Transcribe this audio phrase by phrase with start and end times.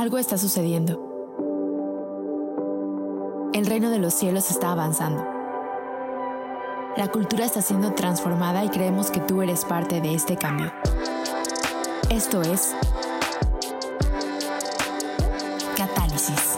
[0.00, 0.98] Algo está sucediendo.
[3.52, 5.22] El reino de los cielos está avanzando.
[6.96, 10.72] La cultura está siendo transformada y creemos que tú eres parte de este cambio.
[12.08, 12.74] Esto es
[15.76, 16.54] Catálisis.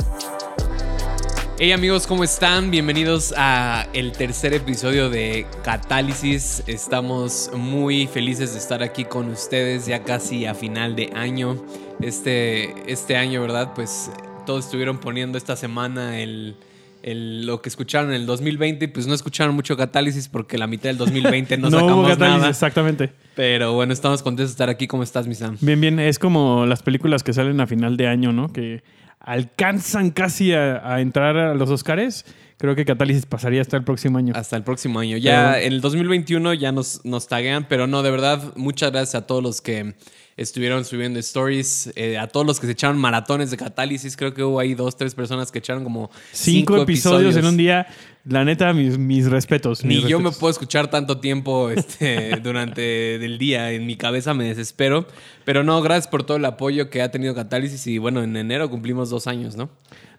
[1.59, 2.71] Hey amigos, ¿cómo están?
[2.71, 6.63] Bienvenidos a el tercer episodio de Catálisis.
[6.69, 11.57] Estamos muy felices de estar aquí con ustedes ya casi a final de año.
[12.03, 13.73] Este, este año, ¿verdad?
[13.75, 14.11] Pues
[14.47, 16.57] todos estuvieron poniendo esta semana el,
[17.03, 20.67] el- lo que escucharon en el 2020 y pues no escucharon mucho Catálisis porque la
[20.67, 22.51] mitad del 2020 no, No, hubo sacamos catálisis, nada.
[22.51, 23.13] exactamente.
[23.37, 24.87] Pero bueno, estamos contentos de estar aquí.
[24.87, 25.57] ¿Cómo estás, mi Sam?
[25.61, 25.99] Bien, bien.
[26.01, 28.53] Es como las películas que salen a final de año, ¿no?
[28.53, 28.83] Que
[29.21, 32.25] alcanzan casi a, a entrar a los Oscars.
[32.59, 34.35] Creo que Catálisis pasaría hasta el próximo año.
[34.37, 35.17] Hasta el próximo año.
[35.17, 39.15] Ya Pero- en el 2021 ya nos, nos taguean, pero no, de verdad, muchas gracias
[39.17, 39.95] a todos los que
[40.37, 44.17] estuvieron subiendo stories, eh, a todos los que se echaron maratones de catálisis.
[44.17, 47.87] Creo que hubo ahí dos, tres personas que echaron como Cinco, episodios, en un día.
[48.25, 49.85] La neta, mis, mis respetos.
[49.85, 53.73] Ni mis yo me puedo escuchar tanto tiempo este, durante el día.
[53.73, 55.07] En mi cabeza me desespero.
[55.45, 57.87] Pero no, gracias por todo el apoyo que ha tenido Catálisis.
[57.87, 59.71] Y bueno, en enero cumplimos dos años, ¿no?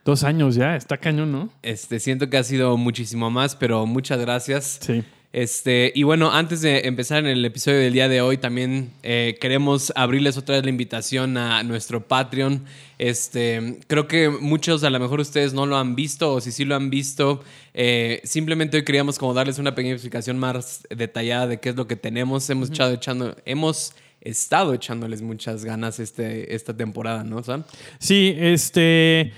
[0.03, 0.75] Dos años ya.
[0.75, 1.49] Está cañón, ¿no?
[1.61, 4.79] Este, siento que ha sido muchísimo más, pero muchas gracias.
[4.81, 5.03] Sí.
[5.33, 9.35] Este, y bueno, antes de empezar en el episodio del día de hoy, también eh,
[9.41, 12.63] queremos abrirles otra vez la invitación a nuestro Patreon.
[12.99, 16.65] Este, creo que muchos, a lo mejor ustedes no lo han visto, o si sí
[16.65, 21.59] lo han visto, eh, simplemente hoy queríamos como darles una pequeña explicación más detallada de
[21.59, 22.47] qué es lo que tenemos.
[22.51, 27.63] Hemos echado echando, hemos estado echándoles muchas ganas este, esta temporada, ¿no, Sam?
[27.97, 29.33] Sí, este.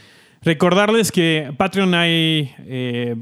[0.45, 2.53] Recordarles que Patreon hay.
[2.59, 3.15] eh,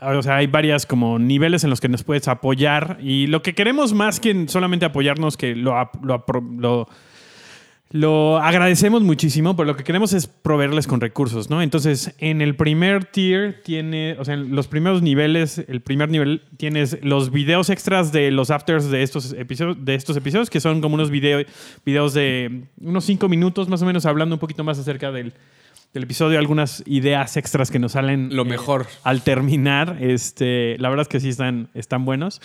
[0.00, 2.98] o sea, hay varias como niveles en los que nos puedes apoyar.
[3.00, 6.24] Y lo que queremos más que solamente apoyarnos, que lo, lo,
[6.58, 6.88] lo,
[7.90, 11.62] lo agradecemos muchísimo, pero lo que queremos es proveerles con recursos, ¿no?
[11.62, 16.42] Entonces, en el primer tier tiene, o sea, en los primeros niveles, el primer nivel
[16.56, 20.80] tienes los videos extras de los afters de estos episodios, de estos episodios que son
[20.80, 21.44] como unos video,
[21.84, 25.32] videos de unos cinco minutos más o menos hablando un poquito más acerca del,
[25.92, 28.86] del episodio, algunas ideas extras que nos salen Lo eh, mejor.
[29.02, 29.96] al terminar.
[30.00, 32.40] Este, la verdad es que sí están, están buenos.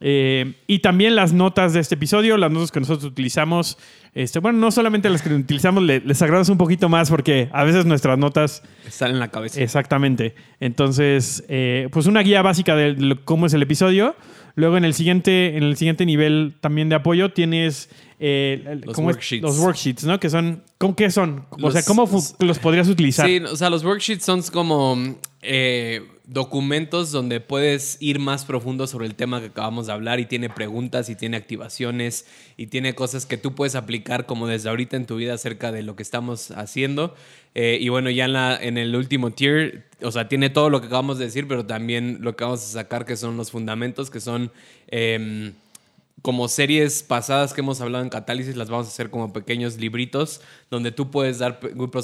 [0.00, 3.78] Eh, y también las notas de este episodio, las notas que nosotros utilizamos.
[4.14, 7.64] Este, bueno, no solamente las que utilizamos, le- les agradezco un poquito más porque a
[7.64, 8.62] veces nuestras notas.
[8.86, 9.60] Están en la cabeza.
[9.60, 10.34] Exactamente.
[10.60, 14.16] Entonces, eh, pues una guía básica de cómo es el episodio.
[14.56, 19.42] Luego en el siguiente, en el siguiente nivel también de apoyo tienes eh, Los worksheets.
[19.42, 20.18] los worksheets, ¿no?
[20.18, 21.44] Que son, ¿cómo qué son?
[21.50, 23.28] o Los- sea, ¿cómo fu- los podrías utilizar?
[23.28, 29.06] Sí, o sea, los worksheets son como eh, documentos donde puedes ir más profundo sobre
[29.06, 32.26] el tema que acabamos de hablar y tiene preguntas y tiene activaciones
[32.56, 35.82] y tiene cosas que tú puedes aplicar como desde ahorita en tu vida acerca de
[35.82, 37.14] lo que estamos haciendo.
[37.54, 40.80] Eh, y bueno, ya en, la, en el último tier, o sea, tiene todo lo
[40.80, 44.10] que acabamos de decir, pero también lo que vamos a sacar que son los fundamentos,
[44.10, 44.50] que son...
[44.88, 45.54] em,
[46.22, 50.40] como series pasadas que hemos hablado en Catálisis, las vamos a hacer como pequeños libritos
[50.70, 51.60] donde tú puedes dar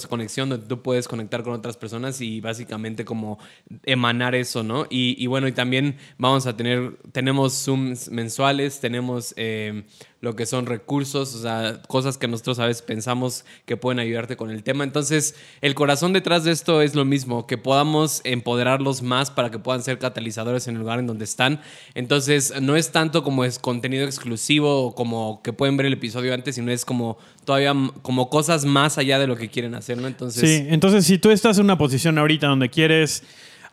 [0.09, 3.39] conexión, donde tú puedes conectar con otras personas y básicamente como
[3.85, 4.87] emanar eso, ¿no?
[4.89, 9.85] Y, bueno, y también vamos a tener, tenemos Zooms mensuales, tenemos eh,
[10.21, 14.37] lo que son recursos, o sea, cosas que nosotros a veces pensamos que pueden ayudarte
[14.37, 14.85] con el tema.
[14.85, 19.59] Entonces, el corazón detrás de esto es lo mismo, que podamos empoderarlos más para que
[19.59, 21.61] puedan ser catalizadores en el lugar en donde están.
[21.95, 26.33] Entonces, no es tanto como es contenido exclusivo o como que pueden ver el episodio
[26.33, 30.07] antes, sino es como todavía como cosas más allá de lo que quieren hacer, ¿no?
[30.09, 33.23] Entonces, Sí, entonces si tú estás en una posición ahorita donde quieres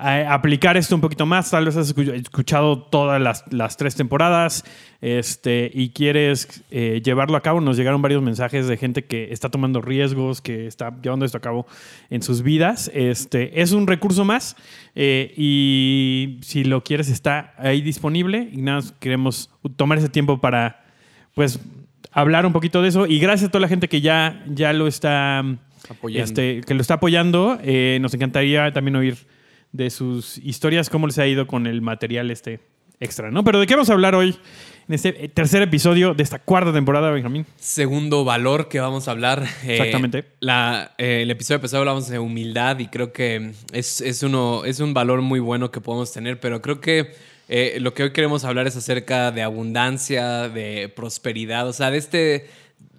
[0.01, 3.95] eh, aplicar esto un poquito más, tal vez has escu- escuchado todas las, las tres
[3.95, 4.63] temporadas
[5.01, 9.49] este, y quieres eh, llevarlo a cabo, nos llegaron varios mensajes de gente que está
[9.49, 11.67] tomando riesgos, que está llevando esto a cabo
[12.09, 12.89] en sus vidas.
[12.93, 14.55] Este, es un recurso más
[14.95, 20.85] eh, y si lo quieres está ahí disponible y nada, queremos tomar ese tiempo para
[21.35, 21.59] pues
[22.11, 24.87] hablar un poquito de eso y gracias a toda la gente que ya, ya lo
[24.87, 25.43] está
[25.89, 26.23] Apoyando.
[26.23, 27.59] este, que lo está apoyando.
[27.63, 29.17] Eh, nos encantaría también oír
[29.71, 32.59] de sus historias, cómo les ha ido con el material este
[32.99, 33.43] extra, ¿no?
[33.43, 34.35] Pero ¿de qué vamos a hablar hoy
[34.89, 37.45] en este eh, tercer episodio de esta cuarta temporada, Benjamín?
[37.55, 39.43] segundo valor que vamos a hablar.
[39.63, 40.25] eh, Exactamente.
[40.41, 44.79] la- eh, el episodio pasado hablamos de humildad y creo que es, es, uno, es
[44.81, 47.11] un valor muy bueno que podemos tener, pero creo que
[47.49, 51.97] eh, lo que hoy queremos hablar es acerca de abundancia, de prosperidad, o sea, de
[51.97, 52.47] este,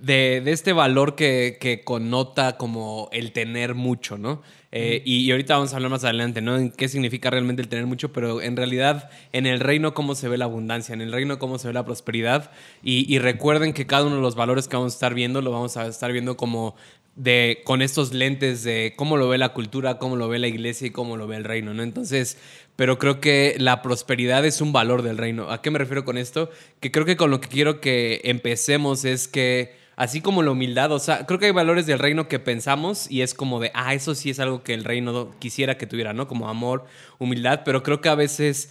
[0.00, 4.43] de, de este valor que, que connota como el tener mucho, ¿no?
[4.73, 6.56] Eh, y, y ahorita vamos a hablar más adelante, ¿no?
[6.56, 10.29] En qué significa realmente el tener mucho, pero en realidad en el reino cómo se
[10.29, 12.50] ve la abundancia, en el reino cómo se ve la prosperidad.
[12.82, 15.50] Y, y recuerden que cada uno de los valores que vamos a estar viendo lo
[15.52, 16.76] vamos a estar viendo como
[17.17, 20.87] de, con estos lentes de cómo lo ve la cultura, cómo lo ve la iglesia
[20.87, 21.82] y cómo lo ve el reino, ¿no?
[21.82, 22.38] Entonces,
[22.80, 25.50] pero creo que la prosperidad es un valor del reino.
[25.50, 26.48] ¿A qué me refiero con esto?
[26.80, 30.90] Que creo que con lo que quiero que empecemos es que así como la humildad,
[30.90, 33.92] o sea, creo que hay valores del reino que pensamos y es como de, ah,
[33.92, 36.26] eso sí es algo que el reino quisiera que tuviera, ¿no?
[36.26, 36.86] Como amor,
[37.18, 38.70] humildad, pero creo que a veces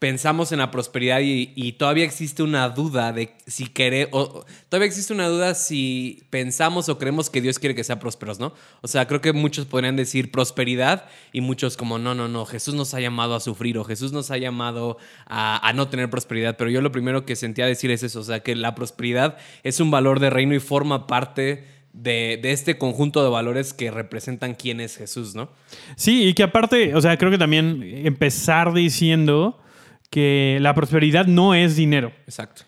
[0.00, 5.28] pensamos en la prosperidad y, todavía existe una duda de si queremos, todavía existe una
[5.28, 8.54] duda si pensamos o creemos que Dios quiere que sea prósperos, ¿no?
[8.80, 11.04] O sea, creo que muchos podrían decir prosperidad
[11.34, 14.30] y muchos como, no, no, no, Jesús nos ha llamado a sufrir o Jesús nos
[14.30, 18.20] ha llamado a, no tener prosperidad, pero yo lo primero que sentía decir es eso,
[18.20, 22.52] o sea, que la prosperidad es un valor de reino y forma parte de, de,
[22.52, 25.50] este conjunto de valores que representan quién es Jesús, ¿no?
[25.96, 29.60] Sí, y que aparte, o sea, creo que también empezar diciendo
[30.10, 32.12] que la prosperidad no es dinero.
[32.26, 32.62] Exacto.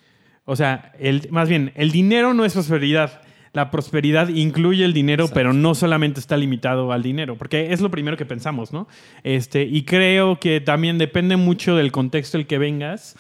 [0.45, 3.21] O sea, el, más bien, el dinero no es prosperidad.
[3.53, 7.91] La prosperidad incluye el dinero, pero no solamente está limitado al dinero, porque es lo
[7.91, 8.89] primero que pensamos, ¿no?
[9.25, 13.15] Este, y creo que también depende mucho del contexto el que vengas.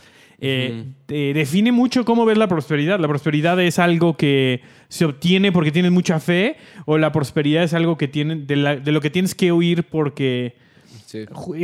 [0.44, 2.98] Eh, define mucho cómo ves la prosperidad.
[2.98, 7.74] La prosperidad es algo que se obtiene porque tienes mucha fe, o la prosperidad es
[7.74, 10.56] algo que tiene, de, de lo que tienes que huir porque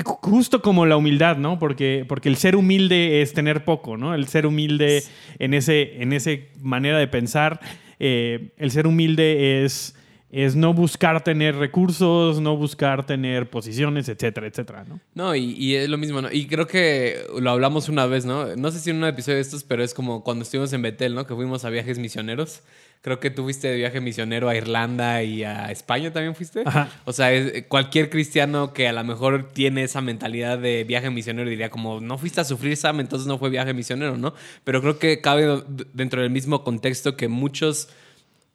[0.05, 1.59] Justo como la humildad, ¿no?
[1.59, 4.15] Porque, porque el ser humilde es tener poco, ¿no?
[4.15, 5.03] El ser humilde
[5.39, 7.61] en ese, en ese manera de pensar,
[7.99, 9.95] eh, el ser humilde es,
[10.31, 15.01] es no buscar tener recursos, no buscar tener posiciones, etcétera, etcétera, ¿no?
[15.15, 16.31] No, y, y, es lo mismo, ¿no?
[16.31, 18.55] Y creo que lo hablamos una vez, ¿no?
[18.57, 21.15] No sé si en un episodio de estos, pero es como cuando estuvimos en Betel,
[21.15, 21.27] ¿no?
[21.27, 22.63] Que fuimos a viajes misioneros.
[23.01, 26.65] Creo que tú fuiste de viaje misionero a Irlanda y a España también fuiste.
[27.05, 27.31] O sea,
[27.69, 32.19] cualquier cristiano que a lo mejor tiene esa mentalidad de viaje misionero diría como, no
[32.19, 34.35] fuiste a sufrir Sam, entonces no fue viaje misionero, ¿no?
[34.65, 35.63] Pero creo que cabe
[35.95, 37.89] dentro del mismo contexto que muchos,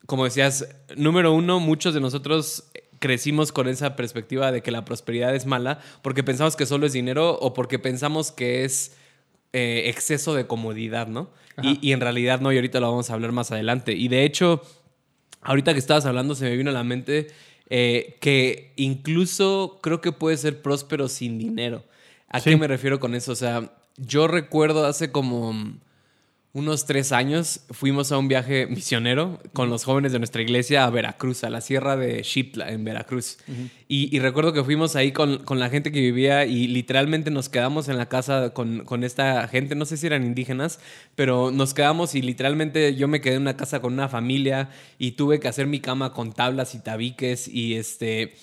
[0.05, 5.35] como decías, número uno, muchos de nosotros crecimos con esa perspectiva de que la prosperidad
[5.35, 8.95] es mala porque pensamos que solo es dinero o porque pensamos que es
[9.51, 11.29] eh, exceso de comodidad, ¿no?
[11.61, 13.93] Y, en realidad no, y ahorita lo vamos a hablar más adelante.
[13.93, 14.63] Y de hecho,
[15.41, 17.27] ahorita que estabas hablando, se me vino a la mente
[17.69, 21.83] eh, que incluso creo que puede ser próspero sin dinero.
[22.29, 23.33] ¿A qué me refiero con eso?
[23.33, 25.53] O sea, yo recuerdo hace como
[26.53, 30.89] unos tres años fuimos a un viaje misionero con los jóvenes de nuestra iglesia a
[30.91, 33.39] Veracruz, a la sierra de Xitla, en Veracruz.
[33.87, 37.97] y, recuerdo que fuimos ahí con, la gente que vivía y literalmente nos quedamos en
[37.97, 40.79] la casa con, con, esta gente, no sé si eran indígenas,
[41.15, 44.69] pero nos quedamos y literalmente yo me quedé en una casa con una familia
[44.99, 48.35] y tuve que hacer mi cama con tablas y tabiques y este...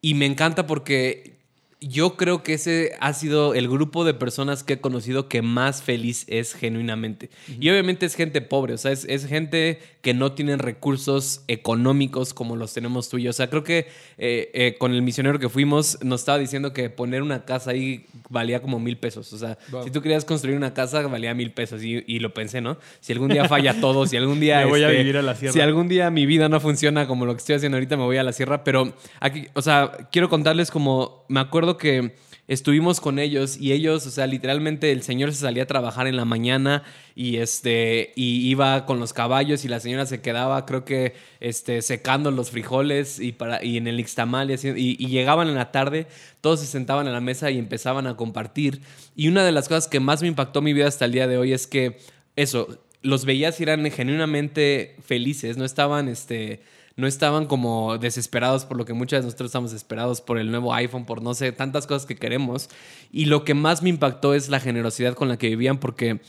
[0.00, 1.37] Y me encanta porque
[1.80, 5.82] yo creo que ese ha sido el grupo de personas que he conocido que más
[5.82, 7.30] feliz es genuinamente.
[7.60, 12.34] Y obviamente es gente pobre, o sea, es, es, gente que no tienen recursos económicos
[12.34, 13.30] como los tenemos tú y yo.
[13.30, 13.86] O sea, creo que
[14.18, 18.06] eh, eh, con el misionero que fuimos nos estaba diciendo que poner una casa ahí
[18.28, 19.32] valía como mil pesos.
[19.32, 21.82] O sea, si tú querías construir una casa valía mil pesos.
[21.82, 22.78] Y, lo pensé, ¿no?
[23.00, 24.58] Si algún día falla todo, si algún día...
[24.64, 25.52] me voy a este, vivir a la sierra.
[25.52, 28.16] Si algún día mi vida no funciona como lo que estoy haciendo ahorita, me voy
[28.16, 28.64] a la sierra.
[28.64, 31.24] Pero aquí, o sea, quiero contarles como...
[31.28, 32.14] Me acuerdo que
[32.48, 36.16] estuvimos con ellos y ellos, o sea, literalmente el señor se salía a trabajar en
[36.16, 36.82] la mañana
[37.14, 41.82] y este y iba con los caballos y la señora se quedaba, creo que este
[41.82, 46.06] secando los frijoles y para y en el ixtamal y, y, llegaban en la tarde,
[46.40, 48.80] todos se sentaban a la mesa y empezaban a compartir.
[49.14, 51.36] Y una de las cosas que más me impactó mi vida hasta el día de
[51.36, 51.98] hoy es que
[52.34, 56.62] eso los veías y eran genuinamente felices, no estaban este
[56.98, 60.74] no estaban como desesperados por lo que muchos de nosotros estamos desesperados por el nuevo
[60.74, 62.68] iPhone, por no sé, tantas cosas que queremos.
[63.12, 66.20] Y lo que más me impactó es la generosidad con la que vivían porque...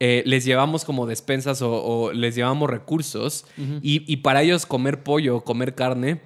[0.00, 3.46] Eh, les llevamos como despensas o, les llevamos recursos
[3.80, 6.20] y, para ellos comer pollo o comer carne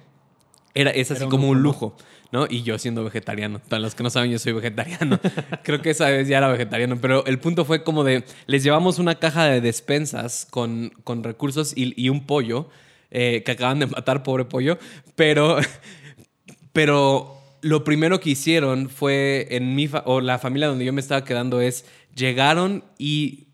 [0.73, 1.95] era, es así como un lujo.
[2.31, 2.47] ¿no?
[2.49, 3.59] Y yo siendo vegetariano.
[3.69, 5.19] Para los que no saben, yo soy vegetariano.
[5.63, 6.99] Creo que esa vez ya era vegetariano.
[6.99, 11.73] Pero el punto fue como de, les llevamos una caja de despensas con, con recursos
[11.75, 12.69] y, y, un pollo.
[13.11, 14.77] Eh, que acaban de matar, pobre pollo,
[15.15, 15.57] pero,
[16.73, 21.25] pero lo primero que hicieron fue en mi, o la familia donde yo me estaba
[21.25, 21.85] quedando es,
[22.15, 23.48] llegaron y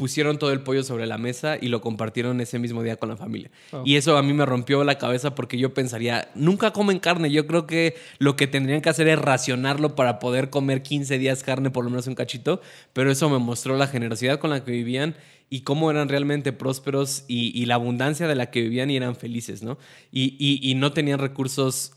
[0.00, 3.18] pusieron todo el pollo sobre la mesa y lo compartieron ese mismo día con la
[3.18, 3.50] familia.
[3.84, 7.30] Y eso a mí me rompió la cabeza porque yo pensaría, nunca comen carne.
[7.30, 11.42] Yo creo que lo que tendrían que hacer es racionarlo para poder comer 15 días
[11.42, 12.62] carne, por lo menos un cachito.
[12.94, 15.16] Pero eso me mostró la generosidad con la que vivían
[15.50, 19.62] y cómo eran realmente prósperos y, la abundancia de la que vivían y eran felices,
[19.62, 19.76] ¿no?
[20.10, 21.92] Y, no tenían recursos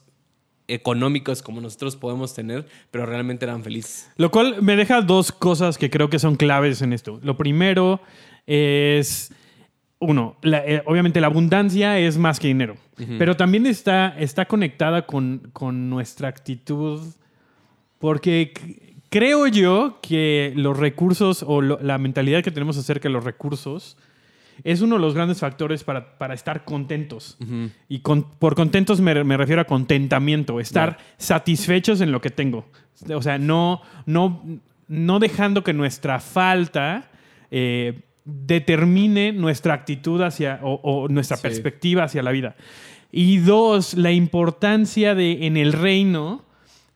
[0.67, 4.09] económicos como nosotros podemos tener, pero realmente eran felices.
[4.17, 7.19] Lo cual me deja dos cosas que creo que son claves en esto.
[7.23, 8.01] Lo primero
[8.47, 9.31] es
[9.99, 12.75] uno, la- eh, obviamente la abundancia es más que dinero,
[13.17, 17.01] pero también está, está conectada con, con nuestra actitud,
[17.99, 23.23] porque creo yo que los recursos o lo- la mentalidad que tenemos acerca de los
[23.23, 23.97] recursos
[24.63, 27.37] es uno de los grandes factores para, para estar contentos.
[27.89, 32.65] Y con- por contentos me, me refiero a contentamiento, estar satisfechos en lo que tengo.
[33.13, 34.43] O sea, no, no,
[34.87, 37.09] no dejando que nuestra falta
[37.51, 41.43] eh, determine nuestra actitud hacia o, o nuestra Sí.
[41.43, 42.55] perspectiva hacia la vida.
[43.11, 46.45] Y dos, la importancia de en el reino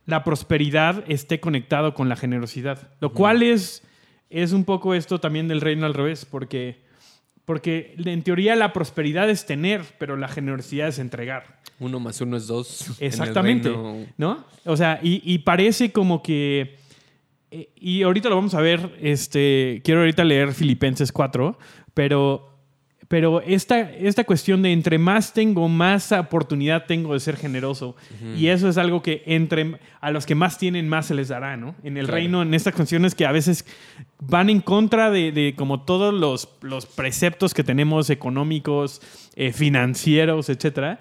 [0.05, 2.91] la prosperidad esté conectado con la generosidad.
[3.01, 3.83] Lo cual es,
[4.29, 6.81] es un poco esto también del reino al revés, porque,
[7.47, 11.61] porque en teoría la prosperidad es tener, pero la generosidad es entregar.
[11.79, 12.91] Uno más uno es dos.
[12.99, 13.69] Exactamente.
[13.69, 14.45] reino- ¿No?
[14.65, 16.75] O sea, y, y parece como que.
[17.51, 18.97] eh, Y ahorita lo vamos a ver.
[19.01, 21.57] Este, quiero ahorita leer Filipenses 4,
[21.93, 22.56] pero.
[23.09, 27.95] Pero esta, esta cuestión de entre más tengo, más oportunidad tengo de ser generoso.
[28.35, 31.55] Y eso es algo que entre a los que más tienen, más se les dará,
[31.55, 31.73] ¿no?
[31.83, 32.15] En el Claro.
[32.17, 33.65] reino, en estas cuestiones que a veces
[34.19, 39.01] van en contra de, de como todos los, los preceptos que tenemos económicos,
[39.37, 40.99] eh, financieros, etcétera.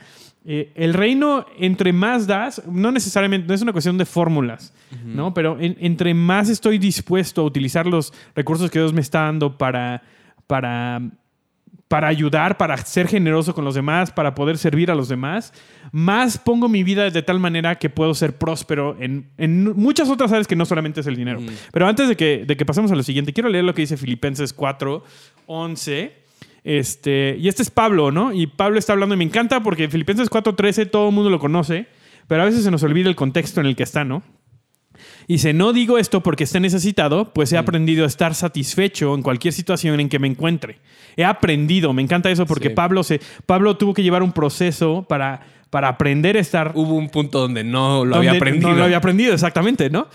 [0.49, 4.73] Eh, el reino, entre más das, no necesariamente, no es una cuestión de fórmulas,
[5.05, 5.35] ¿no?
[5.35, 9.59] Pero en- entre más estoy dispuesto a utilizar los recursos que Dios me está dando
[9.59, 10.05] para,
[10.47, 11.01] para,
[11.89, 15.53] para ayudar, para ser generoso con los demás, para poder servir a los demás,
[15.93, 20.33] más pongo mi vida de tal manera que puedo ser próspero en, en muchas otras
[20.33, 21.41] áreas que no solamente es el dinero.
[21.73, 23.97] Pero antes de que, de que pasemos a lo siguiente, quiero leer lo que dice
[23.97, 25.05] Filipenses 4,
[25.47, 26.27] 11.
[26.65, 28.33] Este, y este es Pablo, ¿no?
[28.33, 31.39] Y Pablo está hablando, y me encanta porque en Filipenses 4.13 todo el mundo lo
[31.39, 31.87] conoce,
[32.27, 34.25] pero a veces se nos olvida el contexto en el que está, ¿no?
[35.29, 39.23] Y dice, no digo esto porque esté necesitado, pues he aprendido a estar satisfecho en
[39.23, 40.79] cualquier situación en que me encuentre.
[41.17, 42.75] He aprendido, me encanta eso porque Sí.
[42.75, 45.41] Pablo, se, Pablo tuvo que llevar un proceso para,
[45.71, 48.71] para aprender a estar Hubo un punto donde no lo donde había aprendido.
[48.71, 50.09] No lo había aprendido, exactamente, ¿no?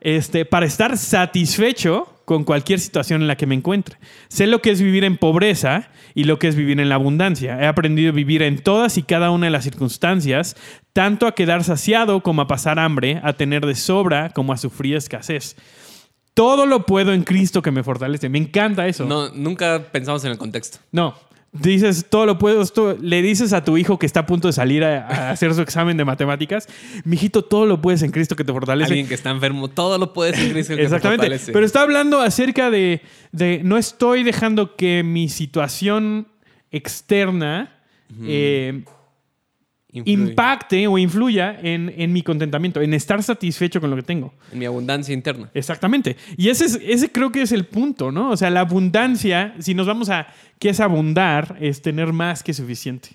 [0.00, 3.98] Este, para estar satisfecho con cualquier situación en la que me encuentre.
[4.28, 7.60] Sé lo que es vivir en pobreza y lo que es vivir en la abundancia.
[7.60, 10.56] He aprendido a vivir en todas y cada una de las circunstancias,
[10.92, 14.96] tanto a quedar saciado como a pasar hambre, a tener de sobra como a sufrir
[14.96, 15.56] escasez.
[16.34, 18.28] Todo lo puedo en Cristo que me fortalece.
[18.28, 19.04] Me encanta eso.
[19.04, 20.78] No, nunca pensamos en el contexto.
[20.90, 21.14] No.
[21.52, 22.62] Dices, todo lo puedo.
[22.62, 25.52] Esto, le dices a tu hijo que está a punto de salir a, a hacer
[25.54, 26.66] su examen de matemáticas,
[27.04, 28.90] mijito, todo lo puedes en Cristo que te fortalece.
[28.90, 31.26] Alguien que está enfermo, todo lo puedes en Cristo que te Exactamente.
[31.26, 31.52] fortalece.
[31.52, 36.28] Pero está hablando acerca de, de no estoy dejando que mi situación
[36.70, 37.70] externa
[38.24, 38.84] eh,
[39.94, 44.32] Influye impacte o influya en, en mi contentamiento, en estar satisfecho con lo que tengo.
[44.50, 45.50] En mi abundancia interna.
[45.52, 46.16] Exactamente.
[46.38, 48.30] Y ese, es, ese creo que es el punto, ¿no?
[48.30, 52.54] O sea, la abundancia, si nos vamos a qué es abundar, es tener más que
[52.54, 53.10] suficiente.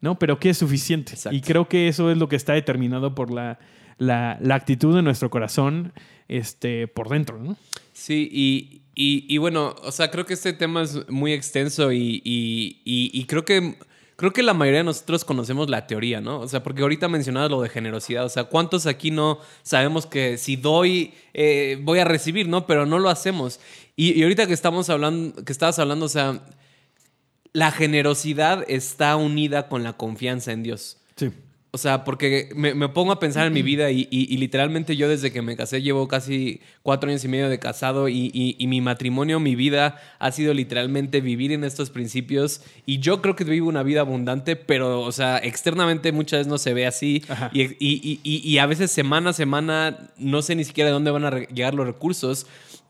[0.00, 0.16] ¿no?
[0.18, 1.14] Pero ¿qué es suficiente?
[1.14, 1.36] Exacto.
[1.36, 3.58] Y creo que eso es lo que está determinado por la,
[3.98, 5.92] la, la actitud de nuestro corazón
[6.28, 7.56] este, por dentro, ¿no?
[7.92, 12.22] Sí, y, y- y bueno, o sea, creo que este tema es muy extenso y-
[12.24, 13.76] y creo que
[14.16, 16.40] creo que la mayoría de nosotros conocemos la teoría, ¿no?
[16.40, 20.38] O sea, porque ahorita mencionabas lo de generosidad, o sea, ¿cuántos aquí no sabemos que
[20.38, 22.66] si doy, eh, voy a recibir, ¿no?
[22.66, 23.60] Pero no lo hacemos.
[23.94, 26.40] Y, y ahorita que estamos hablando, que estabas hablando, o sea,
[27.52, 30.98] la generosidad está unida con la confianza en Dios.
[31.16, 31.30] Sí.
[31.76, 34.96] O sea, porque me, me pongo a pensar en mi vida y, y- y literalmente
[34.96, 38.66] yo desde que me casé llevo casi cuatro años y medio de casado y, y-
[38.66, 43.44] mi matrimonio, mi vida ha sido literalmente vivir en estos principios y yo creo que
[43.44, 48.58] vivo una vida abundante, pero, o sea, externamente muchas veces no se ve así y,
[48.58, 51.86] a veces semana a semana no sé ni siquiera de dónde van a llegar los
[51.86, 52.46] recursos.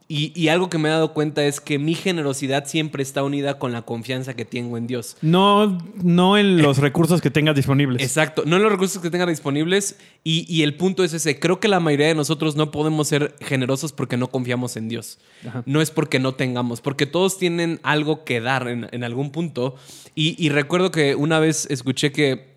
[0.09, 3.59] Y, y algo que me he dado cuenta es que mi generosidad siempre está unida
[3.59, 5.17] con la confianza que tengo en Dios.
[5.21, 8.01] No, no en los recursos que tengas disponibles.
[8.01, 11.59] Exacto, no en los recursos que tengan disponibles y, y el punto es ese, creo
[11.59, 15.19] que la mayoría de nosotros no podemos ser generosos porque no confiamos en Dios.
[15.45, 15.65] Ajá.
[15.67, 19.75] No es porque no tengamos, porque todos tienen algo que dar en, en algún punto.
[20.15, 22.55] Y, y recuerdo que una vez escuché que,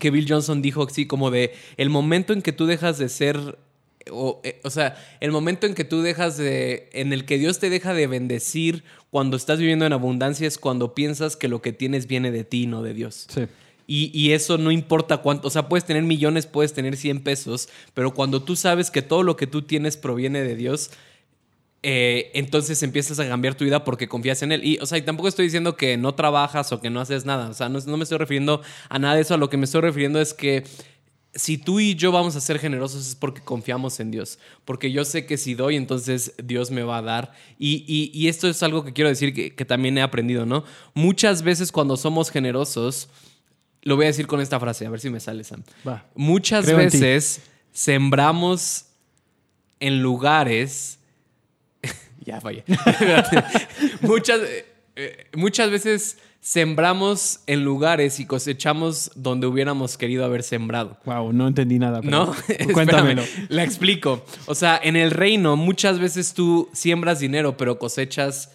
[0.00, 3.56] que Bill Johnson dijo así como de, el momento en que tú dejas de ser...
[4.10, 6.88] O, eh, o sea, el momento en que tú dejas de.
[6.92, 10.94] en el que Dios te deja de bendecir cuando estás viviendo en abundancia es cuando
[10.94, 13.26] piensas que lo que tienes viene de ti, no de Dios.
[13.28, 13.46] Sí.
[13.86, 17.70] Y, y eso no importa cuánto, o sea, puedes tener millones, puedes tener 100 pesos,
[17.94, 20.90] pero cuando tú sabes que todo lo que tú tienes proviene de Dios,
[21.82, 24.64] eh, entonces empiezas a cambiar tu vida porque confías en Él.
[24.64, 27.48] Y, o sea, y tampoco estoy diciendo que no trabajas o que no haces nada,
[27.48, 29.64] o sea, no, no me estoy refiriendo a nada de eso, a lo que me
[29.64, 30.64] estoy refiriendo es que
[31.34, 34.38] si tú y yo vamos a ser generosos es porque confiamos en Dios.
[34.64, 37.32] Porque yo sé que si doy, entonces Dios me va a dar.
[37.58, 40.64] Y, esto es algo que quiero decir que, también he aprendido, ¿no?
[40.94, 43.08] Muchas veces cuando somos generosos,
[43.82, 45.62] lo voy a decir con esta frase, a ver si me sale, Sam.
[46.14, 47.42] Muchas veces
[47.72, 48.86] sembramos
[49.80, 50.98] en lugares...
[52.24, 52.64] ya fallé.
[54.00, 54.40] muchas,
[54.96, 60.96] eh, muchas veces sembramos en lugares y cosechamos donde hubiéramos querido haber sembrado.
[61.04, 62.00] Wow, no entendí nada.
[62.02, 62.34] no,
[62.72, 63.22] cuéntamelo.
[63.48, 64.24] La explico.
[64.46, 68.52] O sea, en el reino muchas veces tú siembras dinero, pero cosechas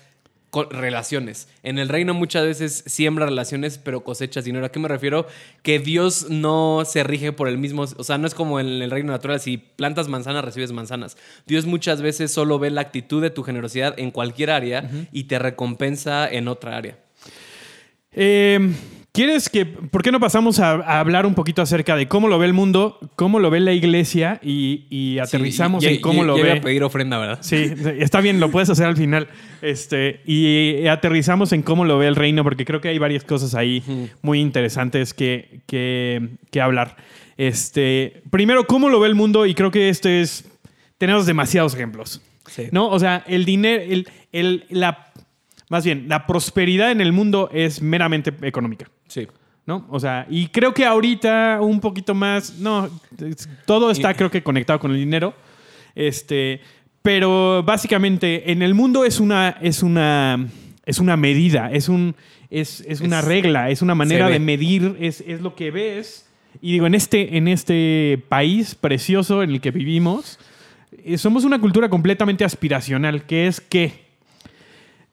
[0.69, 1.47] relaciones.
[1.63, 4.65] En el reino muchas veces siembras relaciones, pero cosechas dinero.
[4.65, 5.25] ¿A qué me refiero?
[5.63, 8.91] Que Dios no se rige por el mismo, o sea, no es como en el
[8.91, 11.17] reino natural, si plantas manzanas, recibes manzanas.
[11.47, 15.39] Dios muchas veces solo ve la actitud de tu generosidad en cualquier área y te
[15.39, 17.02] recompensa en otra área.
[18.13, 18.73] Eh,
[19.13, 22.47] ¿Quieres que, por qué no pasamos a, hablar un poquito acerca de cómo lo ve
[22.47, 26.53] el mundo, cómo lo ve la iglesia y, aterrizamos en cómo lo ve?
[26.53, 27.37] a pedir ofrenda, ¿verdad?
[27.41, 29.27] Sí, está bien, lo puedes hacer al final.
[29.61, 33.53] Este, y aterrizamos en cómo lo ve el reino, porque creo que hay varias cosas
[33.53, 33.83] ahí
[34.23, 36.95] muy interesantes que, que, hablar.
[37.37, 40.49] Este, primero, cómo lo ve el mundo, y creo que este es.
[40.97, 42.19] Tenemos demasiados ejemplos.
[42.71, 42.89] ¿No?
[42.89, 45.13] O sea, el dinero, el, el, la
[45.73, 48.91] más bien, la prosperidad en el mundo es meramente económica.
[49.07, 49.27] Sí.
[49.65, 49.87] ¿No?
[49.89, 52.59] O sea, y creo que ahorita un poquito más.
[52.59, 52.91] No,
[53.65, 55.33] todo está, creo que, conectado con el dinero.
[55.95, 56.61] Este.
[57.01, 59.57] Pero básicamente, en el mundo es una.
[59.61, 60.47] Es una.
[60.85, 62.15] Es una medida, es un.
[62.51, 66.29] Es, una regla, es una manera de medir, es, es lo que ves.
[66.61, 70.37] Y digo, en este, en este país precioso en el que vivimos,
[71.03, 74.02] eh, somos una cultura completamente aspiracional, que es que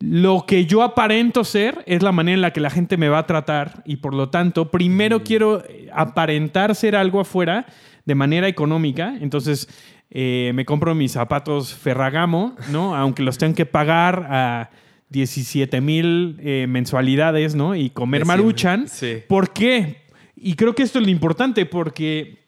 [0.00, 3.19] lo que yo aparento ser es la manera en la que la gente me va
[3.19, 5.23] a tratar y por lo tanto, primero mm.
[5.23, 7.66] quiero eh, aparentar ser algo afuera
[8.07, 9.14] de manera económica.
[9.21, 9.69] Entonces,
[10.11, 12.97] eh, me compro mis zapatos Ferragamo, ¿no?
[12.97, 14.71] Aunque los tengo que pagar a
[15.11, 17.76] 17 mil eh, mensualidades, ¿no?
[17.76, 18.87] Y comer maruchan.
[19.28, 20.02] ¿Por qué?
[20.35, 22.40] Y creo que esto es lo importante porque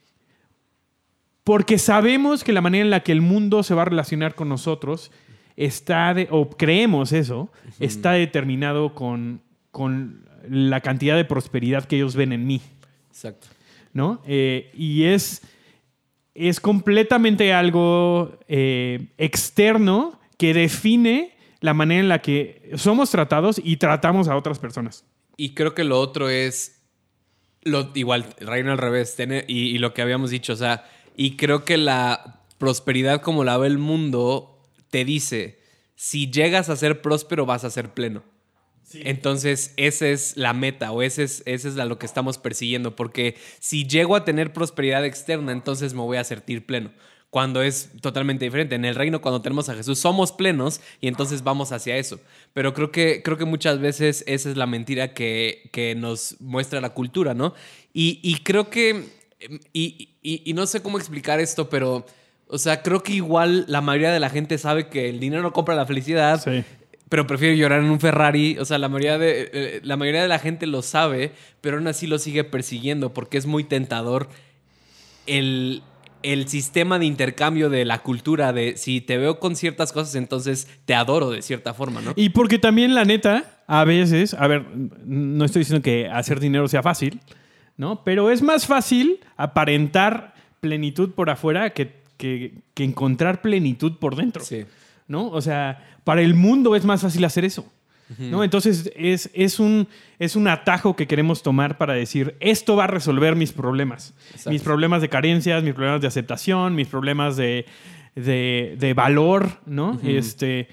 [1.45, 4.49] porque sabemos que la manera en la que el mundo se va a relacionar con
[4.49, 5.11] nosotros
[5.57, 12.33] está, o creemos eso, está determinado con, con la cantidad de prosperidad que ellos ven
[12.33, 12.61] en mí.
[13.09, 13.49] Exacto.
[13.93, 14.23] ¿No?
[14.27, 15.43] Eh, y es,
[16.35, 23.77] es completamente algo eh, externo que define la manera en la que somos tratados y
[23.77, 25.05] tratamos a otras personas.
[25.37, 26.83] Y creo que lo otro es,
[27.63, 30.85] lo, igual, reino al revés, y, y lo que habíamos dicho, o sea,
[31.17, 34.52] y creo que la prosperidad como la ve el mundo
[34.93, 35.59] te dice,
[35.97, 38.23] si llegas a ser próspero vas a ser pleno.
[38.93, 43.37] Entonces, esa es la meta o ese es, ese es lo que estamos persiguiendo, porque
[43.59, 46.93] si llego a tener prosperidad externa, entonces me voy a sentir pleno
[47.31, 48.75] cuando es totalmente diferente.
[48.75, 52.21] En el reino, cuando tenemos a Jesús, somos plenos y entonces vamos hacia eso.
[52.53, 56.83] Pero creo que, creo que muchas veces esa es la mentira que, que nos muestra
[56.83, 57.55] la cultura, ¿no?
[57.95, 59.07] Y, y creo que,
[59.73, 62.05] y, y, no sé cómo explicar esto, pero
[62.53, 65.55] o sea, creo que igual la mayoría de la gente sabe que el dinero no
[65.55, 66.45] compra la felicidad.
[67.09, 68.59] Pero prefiere llorar en un Ferrari.
[68.59, 71.87] O sea, la mayoría, de, eh, la mayoría de la gente lo sabe, pero aún
[71.87, 74.29] así lo sigue persiguiendo porque es muy tentador
[75.27, 75.83] el,
[76.23, 80.69] el sistema de intercambio de la cultura de si te veo con ciertas cosas, entonces
[80.85, 82.13] te adoro de cierta forma, ¿no?
[82.17, 84.67] Y porque también la neta, a veces, a ver,
[85.07, 87.19] no estoy diciendo que hacer dinero sea fácil,
[87.79, 88.05] ¿no?
[88.05, 94.45] Pero es más fácil aparentar plenitud por afuera que que, encontrar plenitud por dentro.
[94.45, 94.65] Sí.
[95.09, 95.29] ¿No?
[95.29, 97.71] O sea, para el mundo es más fácil hacer eso.
[98.19, 98.45] ¿no?
[98.45, 102.87] Entonces es, es, un, es un atajo que queremos tomar para decir, esto va a
[102.87, 104.15] resolver mis problemas.
[104.47, 107.65] Mis problemas de carencias, mis problemas de aceptación, mis problemas de,
[108.15, 109.99] de, valor, ¿no?
[110.05, 110.69] este,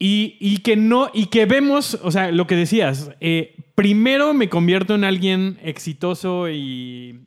[0.00, 4.48] y, y, que no, y que vemos, o sea, lo que decías, eh, primero me
[4.48, 7.20] convierto en alguien exitoso y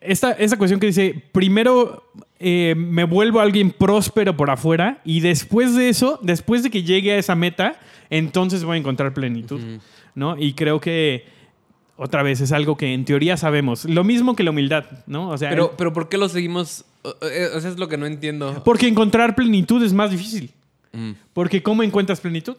[0.00, 2.04] esta, esta cuestión que dice, primero
[2.38, 7.12] eh, me vuelvo alguien próspero por afuera y después de eso, después de que llegue
[7.12, 7.78] a esa meta,
[8.10, 9.60] entonces voy a encontrar plenitud,
[10.14, 10.36] ¿no?
[10.38, 11.24] Y creo que
[11.96, 13.84] otra vez es algo que en teoría sabemos.
[13.84, 15.28] Lo mismo que la humildad, ¿no?
[15.28, 16.84] O sea, pero, pero ¿por qué lo seguimos?
[17.22, 18.62] Eso es lo que no entiendo.
[18.64, 20.50] Porque encontrar plenitud es más difícil.
[20.92, 21.12] Mm.
[21.32, 22.56] Porque ¿cómo encuentras plenitud?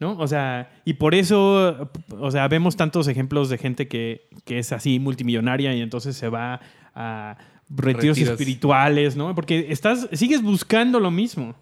[0.00, 0.16] ¿No?
[0.18, 4.70] O sea, y por eso, o sea, vemos tantos ejemplos de gente que, que es
[4.72, 6.60] así multimillonaria y entonces se va
[6.94, 7.36] a
[7.68, 9.34] retiros, espirituales, ¿no?
[9.34, 11.54] Porque estás, sigues buscando lo mismo.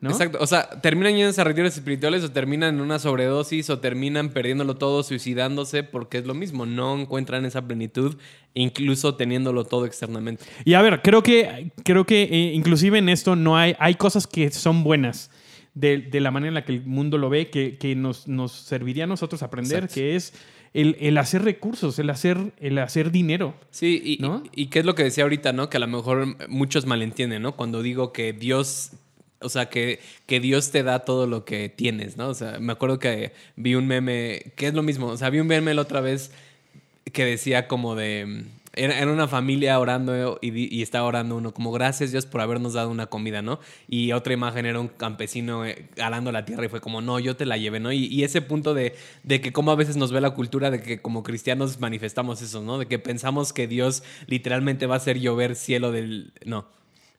[0.00, 0.10] ¿no?
[0.10, 0.38] Exacto.
[0.40, 4.76] O sea, terminan yéndose a retiros espirituales o terminan en una sobredosis o terminan perdiéndolo
[4.76, 6.66] todo, suicidándose, porque es lo mismo.
[6.66, 8.16] No encuentran esa plenitud,
[8.54, 10.44] incluso teniéndolo todo externamente.
[10.64, 14.26] Y a ver, creo que, creo que eh, inclusive en esto no hay, hay cosas
[14.26, 15.30] que son buenas
[15.76, 18.50] de, de la manera en la que el mundo lo ve, que, que nos, nos
[18.50, 19.94] serviría a nosotros aprender, Exacto.
[19.94, 20.32] que es
[20.72, 23.54] el, el hacer recursos, el hacer, el hacer dinero.
[23.70, 24.42] Sí, y, ¿No?
[24.54, 25.68] y, y qué es lo que decía ahorita, ¿no?
[25.68, 27.56] Que a lo mejor muchos malentienden, ¿no?
[27.56, 28.92] Cuando digo que Dios,
[29.40, 32.28] o sea, que, que Dios te da todo lo que tienes, ¿no?
[32.28, 35.40] O sea, me acuerdo que vi un meme, que es lo mismo, o sea, vi
[35.40, 36.32] un meme la otra vez
[37.12, 38.44] que decía como de...
[38.76, 42.74] Era, era una familia orando y, y estaba orando uno como gracias Dios por habernos
[42.74, 43.58] dado una comida, ¿no?
[43.88, 47.36] Y otra imagen era un campesino eh, arando la tierra y fue como, no, yo
[47.36, 47.92] te la llevé, ¿no?
[47.92, 50.82] Y, y ese punto de, de que como a veces nos ve la cultura de
[50.82, 52.78] que como cristianos manifestamos eso, ¿no?
[52.78, 56.32] De que pensamos que Dios literalmente va a hacer llover cielo del...
[56.44, 56.66] No.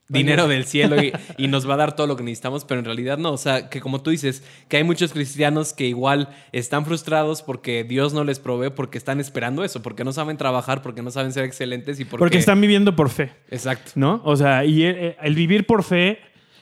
[0.09, 2.85] Dinero del cielo y, y nos va a dar todo lo que necesitamos, pero en
[2.85, 3.31] realidad no.
[3.33, 7.83] O sea, que como tú dices, que hay muchos cristianos que igual están frustrados porque
[7.83, 11.33] Dios no les provee, porque están esperando eso, porque no saben trabajar, porque no saben
[11.33, 12.19] ser excelentes y porque...
[12.19, 13.91] Porque están viviendo por fe, Exacto.
[13.95, 14.21] ¿no?
[14.23, 16.19] O sea, y el, el vivir por fe,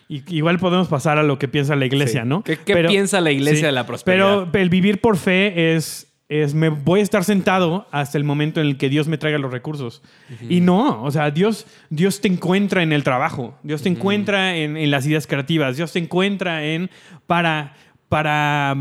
[0.08, 2.28] igual podemos pasar a lo que piensa la iglesia, Sí.
[2.28, 2.44] ¿no?
[2.44, 4.48] ¿Qué- qué piensa la iglesia de la prosperidad?
[4.52, 8.60] Pero el vivir por fe es, es, me voy a estar sentado hasta el momento
[8.60, 10.02] en el que Dios me traiga los recursos.
[10.50, 14.76] Y no, o sea, Dios, Dios te encuentra en el trabajo, Dios te encuentra en,
[14.76, 16.90] en las ideas creativas, Dios te encuentra en
[17.28, 17.76] para,
[18.10, 18.76] para,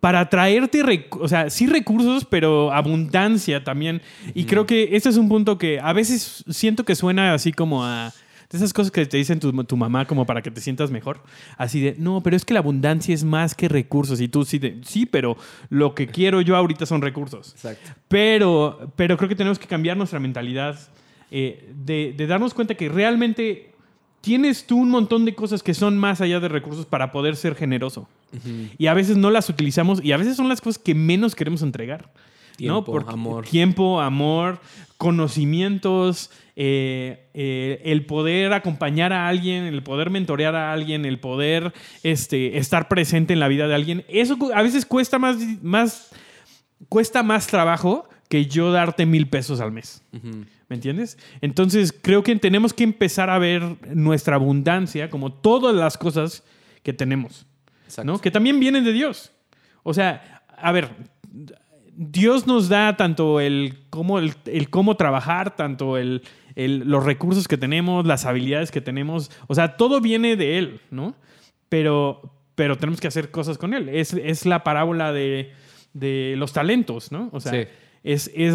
[0.00, 4.02] para traerte, o sea, sí recursos, pero abundancia también.
[4.34, 7.84] Y creo que este es un punto que a veces siento que suena así como
[7.84, 8.12] a...
[8.50, 11.20] De esas cosas que te dicen tu, tu mamá como para que te sientas mejor.
[11.56, 14.20] Así de, no, pero es que la abundancia es más que recursos.
[14.20, 15.36] Y tú sí, de, sí, pero
[15.70, 17.52] lo que quiero yo ahorita son recursos.
[17.52, 17.90] Exacto.
[18.08, 20.78] Pero, pero creo que tenemos que cambiar nuestra mentalidad
[21.30, 23.74] eh, de, de darnos cuenta que realmente
[24.24, 27.54] tienes tú un montón de cosas que son más allá de recursos para poder ser
[27.54, 28.08] generoso.
[28.78, 31.62] Y a veces no las utilizamos y a veces son las cosas que menos queremos
[31.62, 32.10] entregar.
[32.60, 32.82] ¿No?
[32.82, 33.44] Tiempo, Porque- amor.
[33.46, 34.60] Tiempo, amor,
[34.96, 41.72] conocimientos, eh, eh, el poder acompañar a alguien, el poder mentorear a alguien, el poder
[42.02, 44.04] este, estar presente en la vida de alguien.
[44.08, 46.10] Eso a veces cuesta más, más,
[46.88, 50.02] cuesta más trabajo que yo darte mil pesos al mes.
[50.68, 51.18] ¿Me entiendes?
[51.40, 56.42] Entonces creo que tenemos que empezar a ver nuestra abundancia como todas las cosas
[56.82, 57.46] que tenemos.
[57.84, 58.10] Exacto.
[58.12, 58.18] ¿no?
[58.20, 59.30] Que también vienen de Dios.
[59.82, 60.88] O sea, a ver,
[61.96, 66.22] Dios nos da tanto el cómo, el, el cómo trabajar, tanto el,
[66.56, 69.30] el- los recursos que tenemos, las habilidades que tenemos.
[69.46, 71.14] O sea, todo viene de Él, ¿no?
[71.68, 73.88] Pero, pero tenemos que hacer cosas con Él.
[73.88, 75.52] Es, es la parábola de,
[75.92, 77.30] de los talentos, ¿no?
[77.32, 77.68] O sea, Sí.
[78.02, 78.54] es, es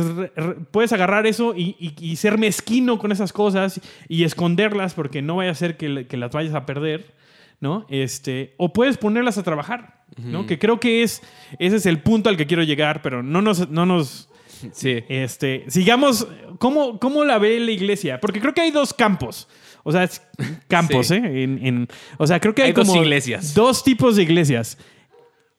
[0.72, 5.38] puedes agarrar eso y, y- y ser mezquino con esas cosas y esconderlas porque no
[5.38, 7.14] vaya a ser que, que las vayas a perder,
[7.60, 7.86] ¿no?
[7.90, 10.46] Este, o puedes ponerlas a trabajar, ¿no?
[10.46, 11.22] Que creo que es,
[11.60, 13.70] ese es el punto al que quiero llegar, pero no nos...
[13.70, 14.28] No nos
[14.74, 15.02] Sí.
[15.08, 18.20] este, sigamos, ¿cómo, ¿cómo la ve la iglesia?
[18.20, 19.48] Porque creo que hay dos campos.
[19.84, 20.22] O sea, es-
[20.68, 21.14] campos, Sí.
[21.16, 21.44] ¿eh?
[21.44, 23.54] En- en- o sea, creo que hay, Hay dos como iglesias.
[23.54, 24.78] dos tipos de iglesias.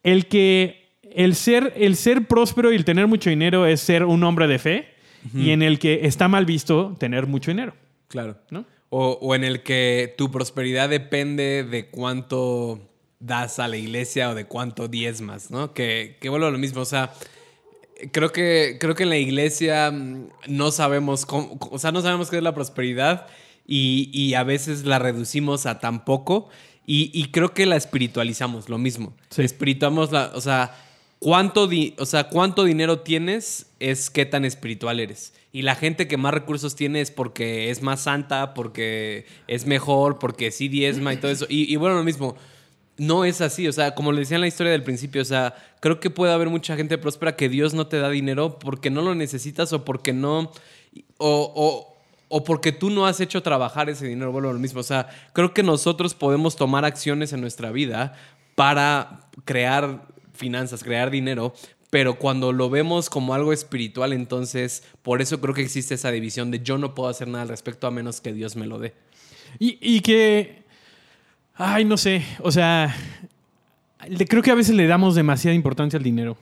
[0.03, 4.23] El que el ser, el ser próspero y el tener mucho dinero es ser un
[4.23, 4.87] hombre de fe
[5.33, 7.73] y en el que está mal visto tener mucho dinero,
[8.07, 8.37] Claro.
[8.51, 8.65] ¿no?
[8.89, 12.90] O, o en el que tu prosperidad depende de cuánto
[13.21, 15.73] das a la iglesia o de cuánto diezmas, ¿no?
[15.73, 17.13] Que, que vuelvo a lo mismo, o sea,
[18.11, 22.29] creo que, creo que en la iglesia mm, no sabemos cómo, o sea, no sabemos
[22.29, 23.27] qué es la prosperidad
[23.67, 26.49] y, y a veces la reducimos a tan poco
[26.85, 29.13] y, y creo que la espiritualizamos, lo mismo.
[29.29, 29.43] Sí.
[29.43, 30.75] Espirituamos la, o sea,
[31.19, 35.33] cuánto, di- o sea, cuánto dinero tienes es qué tan espiritual eres.
[35.53, 40.17] Y la gente que más recursos tiene es porque es más santa, porque es mejor,
[40.17, 41.45] porque sí diezma y todo eso.
[41.49, 42.35] Y, y bueno, lo mismo,
[43.01, 43.67] no es así.
[43.67, 46.31] O sea, como le decía en la historia del principio, o sea, creo que puede
[46.33, 49.83] haber mucha gente próspera que Dios no te da dinero porque no lo necesitas o
[49.83, 50.51] porque no.
[51.17, 51.87] O,
[52.29, 54.31] o- porque tú no has hecho trabajar ese dinero.
[54.31, 54.79] Bueno, lo mismo.
[54.79, 58.13] O sea, creo que nosotros podemos tomar acciones en nuestra vida
[58.55, 61.53] para crear finanzas, crear dinero.
[61.89, 66.49] Pero cuando lo vemos como algo espiritual, entonces por eso creo que existe esa división
[66.51, 68.93] de yo no puedo hacer nada al respecto a menos que Dios me lo dé.
[69.59, 70.60] Y, y que,
[71.61, 72.95] ay, no sé, o sea,
[74.07, 76.37] le- creo que a veces le damos demasiada importancia al dinero.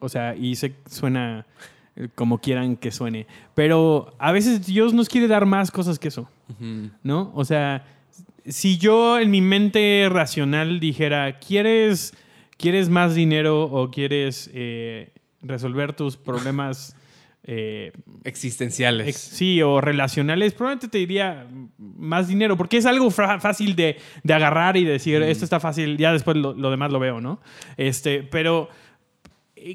[0.00, 1.44] O sea, y se suena
[1.96, 3.26] eh, como quieran que suene.
[3.54, 6.28] Pero a veces Dios nos quiere dar más cosas que eso.
[7.02, 7.30] ¿no?
[7.34, 7.84] O sea,
[8.46, 12.14] si yo en mi mente racional dijera, ¿quieres,
[12.56, 16.96] ¿quieres más dinero o quieres eh, resolver tus problemas
[17.52, 17.90] eh,
[18.22, 19.08] Existenciales.
[19.08, 24.34] ex- sí, o relacionales, probablemente te diría más dinero, porque es algo fácil de, de
[24.34, 27.40] agarrar y decir, esto está fácil, ya después lo, lo demás lo veo, ¿no?
[27.76, 28.68] Este, pero
[29.56, 29.74] eh,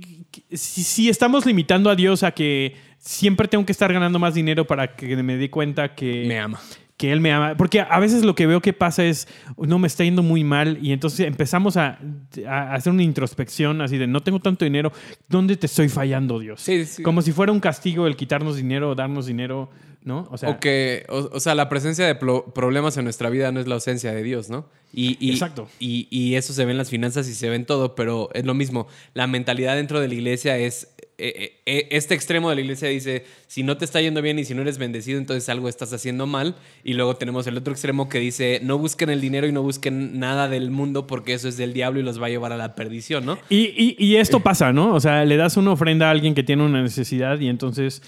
[0.54, 4.66] si, si estamos limitando a Dios a que siempre tengo que estar ganando más dinero
[4.66, 6.62] para que me dé cuenta que Me ama.
[6.98, 7.56] Que él me ama.
[7.58, 9.28] Porque a veces lo que veo que pasa es,
[9.58, 12.00] no, me está yendo muy mal y entonces empezamos a,
[12.48, 14.92] a hacer una introspección así de, no tengo tanto dinero,
[15.28, 16.62] ¿dónde te estoy fallando, Dios?
[16.62, 17.04] Sí, sí.
[17.04, 19.70] Como si fuera un castigo el quitarnos dinero o darnos dinero,
[20.06, 20.28] ¿no?
[20.32, 23.60] O sea, O que, o, o sea, la presencia de problemas en nuestra vida no
[23.60, 24.70] es la ausencia de Dios, ¿no?
[24.94, 25.68] Y, y- Exacto.
[25.80, 28.46] Y, y eso se ve en las finanzas y se ve en todo, pero es
[28.46, 28.88] lo mismo.
[29.14, 30.94] La mentalidad dentro de la iglesia es.
[31.18, 34.40] eh, eh, eh, este extremo de la iglesia dice: si no te está yendo bien
[34.40, 36.56] y si no eres bendecido, entonces algo estás haciendo mal.
[36.86, 40.18] Y luego tenemos el otro extremo que dice: no busquen el dinero y no busquen
[40.20, 42.76] nada del mundo porque eso es del diablo y los va a llevar a la
[42.76, 43.38] perdición, ¿no?
[43.50, 44.94] Y, y- y esto pasa, ¿no?
[44.94, 48.02] O sea, le das una ofrenda a alguien que tiene una necesidad y entonces,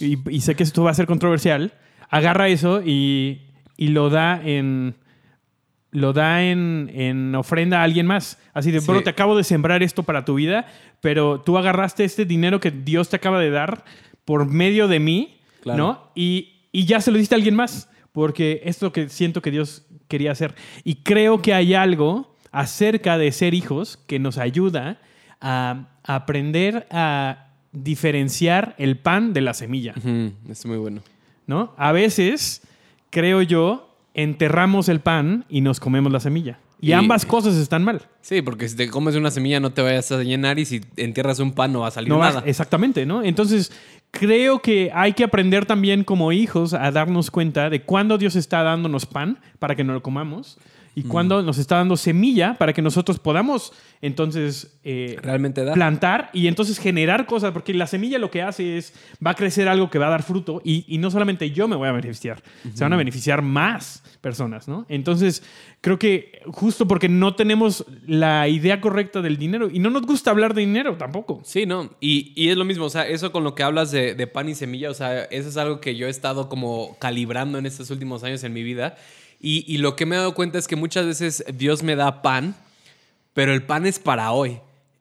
[0.00, 1.72] y, y sé que esto va a ser controversial,
[2.10, 3.42] agarra eso y,
[3.76, 4.96] y lo da en...
[5.90, 8.36] Lo da en, en ofrenda a alguien más.
[8.52, 9.04] Así de, bro, Sí.
[9.04, 10.66] te acabo de sembrar esto para tu vida,
[11.00, 13.84] pero tú agarraste este dinero que Dios te acaba de dar
[14.24, 15.78] por medio de mí, Claro.
[15.78, 16.10] ¿no?
[16.16, 19.52] Y, y ya se lo diste a alguien más, porque es lo que siento que
[19.52, 20.56] Dios quería hacer.
[20.82, 24.98] Y creo que hay algo acerca de ser hijos que nos ayuda
[25.40, 27.43] a aprender a
[27.74, 29.94] diferenciar el pan de la semilla,
[30.48, 31.02] es muy bueno.
[31.46, 31.74] ¿no?
[31.76, 32.62] A veces,
[33.10, 36.58] creo yo, enterramos el pan y nos comemos la semilla.
[36.80, 38.02] Y, Y- ambas cosas están mal.
[38.20, 41.38] Sí, porque si te comes una semilla no te vayas a llenar y si entierras
[41.40, 42.42] un pan no va a salir No nada.
[42.46, 43.22] exactamente, ¿no?
[43.22, 43.70] Entonces,
[44.10, 48.62] creo que hay que aprender también como hijos a darnos cuenta de cuándo Dios está
[48.62, 50.58] dándonos pan para que nos lo comamos
[50.94, 55.72] y cuándo nos está dando semilla para que nosotros podamos entonces eh, Realmente da.
[55.72, 58.92] plantar y entonces generar cosas, porque la semilla lo que hace es,
[59.24, 61.76] va a crecer algo que va a dar fruto y, y no solamente yo me
[61.76, 62.42] voy a beneficiar,
[62.74, 64.84] se van a beneficiar más personas, ¿no?
[64.90, 65.42] Entonces,
[65.80, 70.30] creo que justo porque no tenemos la idea correcta del dinero y no nos gusta
[70.30, 71.40] hablar de dinero tampoco.
[71.44, 71.90] Sí, no.
[72.00, 74.48] Y, y es lo mismo, o sea, eso con lo que hablas de, de pan
[74.50, 77.90] y semilla, o sea, eso es algo que yo he estado como calibrando en estos
[77.90, 78.96] últimos años en mi vida.
[79.46, 82.22] Y, y lo que me he dado cuenta es que muchas veces Dios me da
[82.22, 82.56] pan,
[83.34, 84.58] pero el pan es para hoy.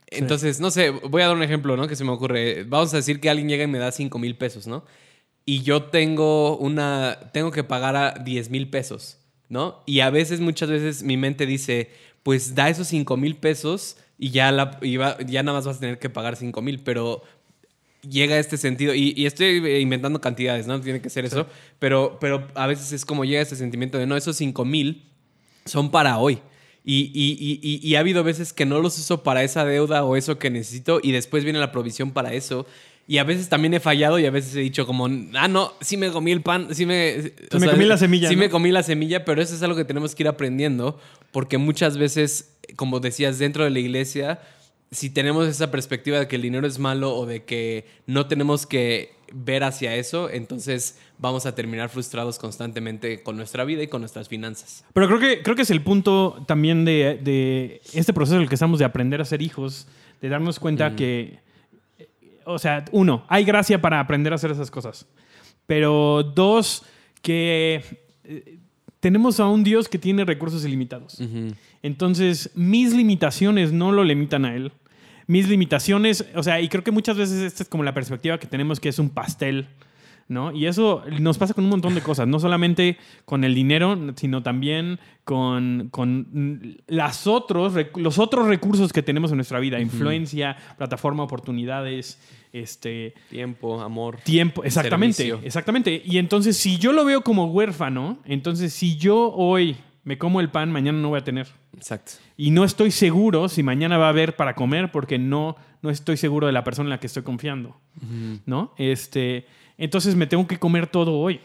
[0.08, 1.88] Entonces, no sé, voy a dar un ejemplo, ¿no?
[1.88, 2.65] Que se me ocurre.
[2.65, 4.84] Vamos a decir que alguien llega y me da 5 mil pesos, ¿no?
[5.45, 9.82] Y yo tengo una, tengo que pagar a 10 mil pesos, ¿no?
[9.86, 11.89] Y a veces, muchas veces, mi mente dice,
[12.21, 15.77] pues da esos 5 mil pesos y ya, la, y va- ya nada más vas
[15.77, 17.23] a tener que pagar 5 mil, pero
[18.07, 20.79] llega este sentido, y, y estoy eh, inventando cantidades, ¿no?
[20.81, 21.47] Tiene que ser eso,
[21.79, 25.03] pero, pero a veces es como llega este sentimiento de, no, esos 5 mil
[25.65, 26.39] son para hoy.
[26.85, 30.37] Y, y- y- ha habido veces que no los uso para esa deuda o eso
[30.37, 32.65] que necesito y después viene la provisión para eso.
[33.07, 35.95] Y a veces también he fallado y a veces he dicho como, ah, no, sí
[35.95, 37.31] me comí el pan, sí me...
[37.53, 38.41] o me comí la semilla, Sí ¿no?
[38.41, 40.99] me comí la semilla, pero eso es algo que tenemos que ir aprendiendo
[41.31, 44.41] porque muchas veces, como decías, dentro de la iglesia,
[44.93, 48.65] si tenemos esa perspectiva de que el dinero es malo o de que no tenemos
[48.65, 54.01] que ver hacia eso, entonces vamos a terminar frustrados constantemente con nuestra vida y con
[54.01, 54.86] nuestras finanzas.
[54.93, 58.49] Pero creo que, creo que es el punto también de, de este proceso en el
[58.49, 59.88] que estamos de aprender a ser hijos,
[60.21, 61.39] de darnos cuenta que,
[62.45, 65.08] o sea, uno, hay gracia para aprender a hacer esas cosas.
[65.65, 66.84] Pero dos,
[67.21, 67.84] que
[68.23, 68.60] eh,
[68.99, 71.19] tenemos a un Dios que tiene recursos ilimitados.
[71.82, 74.71] Entonces, mis limitaciones no lo limitan a Él.
[75.27, 78.47] Mis limitaciones, o sea, y creo que muchas veces esta es como la perspectiva que
[78.47, 79.67] tenemos que es un pastel,
[80.27, 80.51] ¿no?
[80.51, 84.43] Y eso nos pasa con un montón de cosas, no solamente con el dinero, sino
[84.43, 91.23] también con, con las otros, los otros recursos que tenemos en nuestra vida, influencia, plataforma,
[91.23, 92.19] oportunidades,
[92.51, 94.19] este, Tiempo, amor.
[94.23, 95.39] Tiempo, exactamente, Servicio.
[95.43, 96.01] exactamente.
[96.05, 100.49] Y entonces, si yo lo veo como huérfano, entonces si yo hoy me como el
[100.49, 101.47] pan, mañana no voy a tener.
[101.75, 102.13] Exacto.
[102.38, 106.17] Y no estoy seguro si mañana va a haber para comer porque no, no estoy
[106.17, 107.75] seguro de la persona en la que estoy confiando.
[108.45, 108.73] ¿No?
[108.77, 109.45] Este,
[109.77, 111.39] entonces me tengo que comer todo hoy.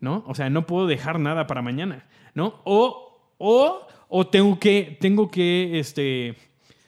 [0.00, 0.24] ¿No?
[0.26, 2.06] O sea, no puedo dejar nada para mañana.
[2.34, 2.60] ¿No?
[2.64, 6.36] O, o, o tengo que, tengo que, este,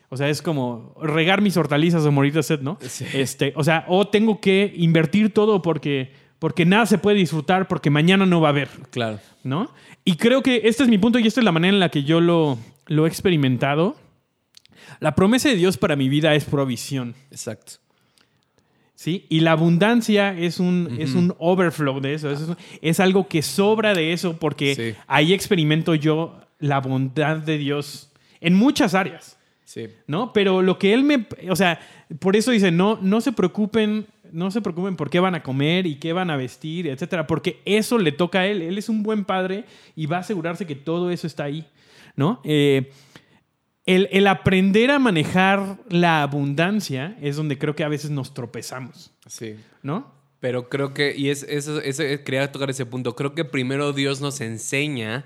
[0.08, 2.78] o sea, es como regar mis hortalizas o morir de sed, ¿no?
[2.80, 3.06] Sí.
[3.12, 7.90] Este, o sea, o tengo que invertir todo porque, porque nada se puede disfrutar porque
[7.90, 8.68] mañana no va a haber.
[8.90, 9.20] Claro.
[9.44, 9.70] ¿no?
[10.04, 12.04] Y creo que este es mi punto y esta es la manera en la que
[12.04, 13.96] yo lo, lo he experimentado.
[15.00, 17.74] La promesa de Dios para mi vida es provisión, Exacto.
[18.94, 19.26] ¿sí?
[19.28, 22.40] Y la abundancia es un, es un overflow de eso, es,
[22.80, 25.00] es algo que sobra de eso porque Sí.
[25.06, 29.38] ahí experimento yo la bondad de Dios en muchas áreas.
[29.64, 29.88] Sí.
[30.06, 30.32] ¿no?
[30.32, 31.80] Pero lo que él me, o sea,
[32.20, 35.86] por eso dice, no, no se preocupen, no se preocupen por qué van a comer
[35.86, 38.62] y qué van a vestir, etcétera, porque eso le toca a él.
[38.62, 39.64] Él es un buen padre
[39.96, 41.66] y va a asegurarse que todo eso está ahí,
[42.16, 42.40] ¿no?
[42.44, 42.90] Eh,
[43.86, 49.12] el, el aprender a manejar la abundancia es donde creo que a veces nos tropezamos,
[49.26, 49.56] Sí.
[49.82, 50.12] ¿no?
[50.40, 54.20] Pero creo que, y es, eso, ese- quería tocar ese punto, creo que primero Dios
[54.20, 55.24] nos enseña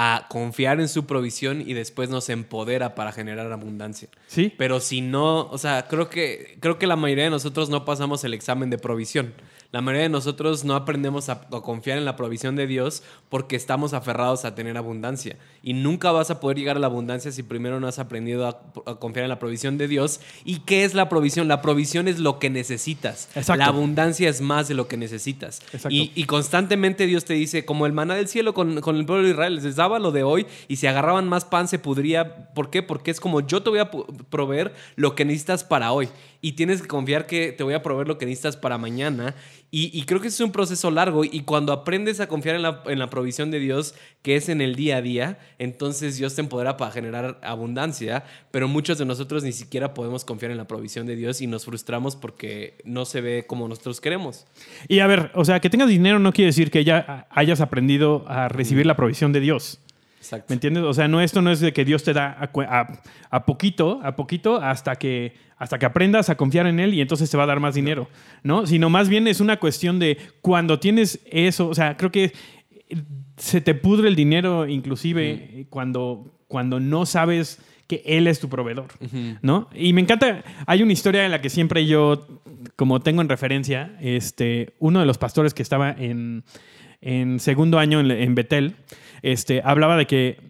[0.00, 4.08] a confiar en su provisión y después nos empodera para generar abundancia.
[4.28, 4.54] Sí.
[4.56, 8.22] Pero si no, o sea, creo que, creo que la mayoría de nosotros no pasamos
[8.22, 9.34] el examen de provisión.
[9.70, 13.54] La mayoría de nosotros no aprendemos a, a confiar en la provisión de Dios porque
[13.54, 15.36] estamos aferrados a tener abundancia.
[15.62, 18.62] Y nunca vas a poder llegar a la abundancia si primero no has aprendido a,
[18.90, 20.20] a confiar en la provisión de Dios.
[20.44, 21.48] ¿Y qué es la provisión?
[21.48, 23.28] La provisión es lo que necesitas.
[23.34, 23.58] Exacto.
[23.58, 25.60] La abundancia es más de lo que necesitas.
[25.90, 29.24] Y, y constantemente Dios te dice, como el maná del cielo con, con el pueblo
[29.24, 32.54] de Israel, les daba lo de hoy y si agarraban más pan se pudría.
[32.54, 32.82] ¿Por qué?
[32.82, 36.08] Porque es como yo te voy a proveer lo que necesitas para hoy.
[36.40, 39.34] Y tienes que confiar que te voy a proveer lo que necesitas para mañana.
[39.70, 42.82] Y, y creo que es un proceso largo y cuando aprendes a confiar en la,
[42.86, 46.40] en la provisión de Dios, que es en el día a día, entonces Dios te
[46.40, 51.06] empodera para generar abundancia, pero muchos de nosotros ni siquiera podemos confiar en la provisión
[51.06, 54.46] de Dios y nos frustramos porque no se ve como nosotros queremos.
[54.88, 58.24] Y a ver, o sea, que tengas dinero no quiere decir que ya hayas aprendido
[58.26, 59.80] a recibir la provisión de Dios.
[60.18, 60.46] Exacto.
[60.50, 60.82] ¿Me entiendes?
[60.84, 63.00] O sea, no, esto no es de que Dios te da a, cu- a-
[63.30, 67.30] a poquito, a poquito, hasta que, hasta que aprendas a confiar en Él y entonces
[67.30, 68.08] te va a dar más dinero,
[68.42, 68.66] ¿no?
[68.66, 72.32] Sino más bien es una cuestión de cuando tienes eso, o sea, creo que
[73.36, 78.86] se te pudre el dinero inclusive cuando, cuando no sabes que Él es tu proveedor,
[79.40, 79.68] ¿no?
[79.74, 82.26] Y me encanta, hay una historia en la que siempre yo,
[82.76, 86.44] como tengo en referencia, este, uno de los pastores que estaba en,
[87.00, 88.76] en segundo año en, en Betel,
[89.22, 90.48] este, hablaba de que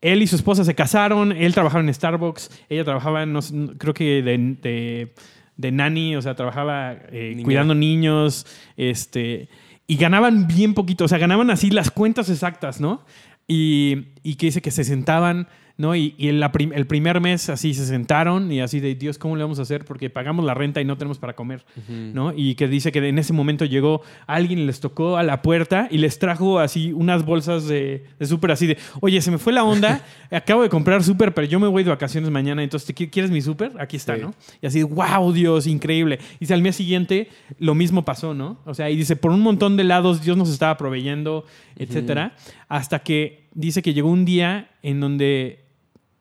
[0.00, 3.40] él y su esposa se casaron, él trabajaba en Starbucks, ella trabajaba, no
[3.78, 5.14] creo que de, de,
[5.56, 9.48] de nanny, o sea, trabajaba eh, cuidando niños, este,
[9.86, 13.04] y ganaban bien poquito, o sea, ganaban así las cuentas exactas, ¿no?
[13.48, 15.94] Y, y que dice que se sentaban, ¿no?
[15.94, 19.16] Y, y en la prim- el primer mes así se sentaron y así de, Dios,
[19.16, 19.84] ¿cómo le vamos a hacer?
[19.84, 22.32] Porque pagamos la renta y no tenemos para comer, ¿no?
[22.36, 25.98] Y que dice que en ese momento llegó alguien les tocó a la puerta y
[25.98, 29.62] les trajo así unas bolsas de, de súper así de, oye, se me fue la
[29.64, 33.08] onda, acabo de comprar súper, pero yo me voy de vacaciones mañana, entonces, ¿te qui-
[33.10, 33.72] ¿quieres mi súper?
[33.80, 34.22] Aquí está, Sí.
[34.22, 34.34] ¿no?
[34.60, 36.18] Y así, wow, Dios, increíble.
[36.34, 37.28] Y dice, al mes siguiente
[37.60, 38.58] lo mismo pasó, ¿no?
[38.64, 41.44] O sea, y dice, por un montón de lados Dios nos estaba proveyendo,
[41.76, 42.34] etcétera,
[42.68, 45.67] hasta que dice que llegó un día en donde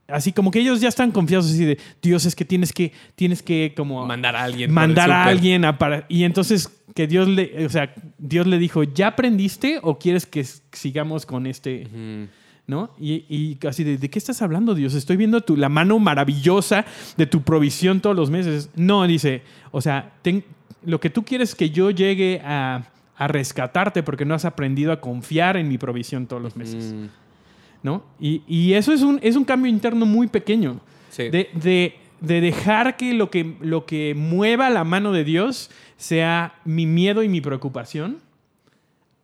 [0.07, 3.41] así como que ellos ya están confiados así de Dios es que tienes que tienes
[3.43, 4.71] que como Mandar a alguien.
[4.73, 8.83] mandar a alguien a para y entonces que Dios le o sea Dios le dijo
[8.83, 11.87] ya aprendiste o quieres que sigamos con este.
[12.67, 12.91] ¿no?
[12.99, 14.93] Y, y casi de, ¿de qué estás hablando, Dios?
[14.93, 16.83] Estoy viendo tu, la mano maravillosa
[17.15, 18.69] de tu provisión todos los meses.
[18.75, 19.41] No, dice,
[19.71, 20.43] o sea, ten-
[20.83, 22.83] lo que tú quieres es que yo llegue a,
[23.15, 26.93] a rescatarte porque no has aprendido a confiar en mi provisión todos los meses,
[27.83, 28.03] ¿no?
[28.19, 30.79] Y, y eso es un, es un cambio interno muy pequeño.
[31.09, 31.29] sí.
[31.29, 36.55] De, de- de dejar que lo, que lo que mueva la mano de Dios sea
[36.65, 38.17] mi miedo y mi preocupación,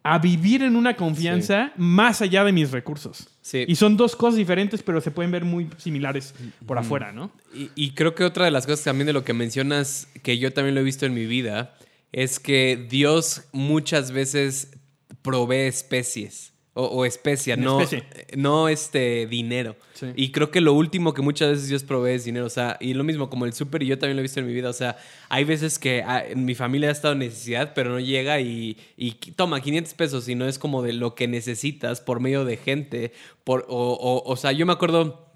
[0.04, 3.30] a vivir en una confianza más allá de mis recursos.
[3.42, 3.66] Sí.
[3.68, 6.36] Y son dos cosas diferentes, pero se pueden ver muy similares
[6.68, 7.32] por afuera, ¿no?
[7.56, 10.54] Y, y creo que otra de las cosas también de lo que mencionas, que yo
[10.54, 11.74] también lo he visto en mi vida,
[12.12, 14.78] es que Dios muchas veces
[15.24, 18.26] provee especies o, o especia, no, especie.
[18.36, 19.76] no este dinero.
[19.94, 20.08] Sí.
[20.16, 22.46] Y creo que lo último que muchas veces Dios provee es dinero.
[22.46, 24.48] O sea, y lo mismo como el súper, y yo también lo he visto en
[24.48, 24.70] mi vida.
[24.70, 24.98] O sea,
[25.30, 28.78] hay veces que ah, en mi familia ha estado en necesidad, pero no llega y,
[28.98, 32.58] y toma 500 pesos, y no es como de lo que necesitas por medio de
[32.58, 33.12] gente.
[33.44, 35.28] Por, o, o, o sea, yo me acuerdo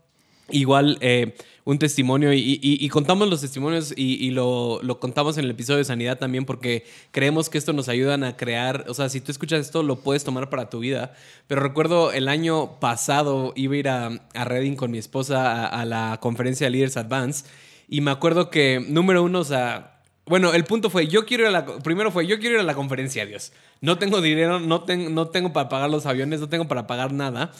[0.49, 1.35] igual eh,
[1.67, 6.45] un testimonio y, contamos los testimonios y, lo, contamos en el episodio de sanidad también
[6.45, 9.97] porque creemos que esto nos ayudan a crear, o sea, si tú escuchas esto lo
[9.97, 11.13] puedes tomar para tu vida,
[11.47, 15.83] pero recuerdo el año pasado iba a ir a, Reading con mi esposa a, a
[15.83, 17.43] la conferencia de Leaders Advance
[17.89, 21.49] y me acuerdo que número uno, o sea, bueno, el punto fue, yo quiero ir
[21.49, 23.51] a la, primero fue, yo quiero ir a la conferencia, Dios.
[23.81, 27.11] No tengo dinero, no, ten- no tengo para pagar los aviones, no tengo para pagar
[27.11, 27.51] nada.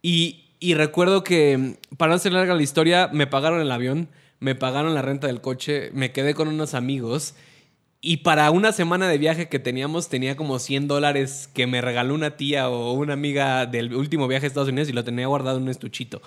[0.00, 4.08] Y, y recuerdo que, para no hacer larga la historia, me pagaron el avión,
[4.40, 7.34] me pagaron la renta del coche, me quedé con unos amigos.
[8.00, 12.14] Y para una semana de viaje que teníamos, tenía como 100 dólares que me regaló
[12.14, 15.56] una tía o una amiga del último viaje a Estados Unidos y lo tenía guardado
[15.56, 16.22] en un estuchito.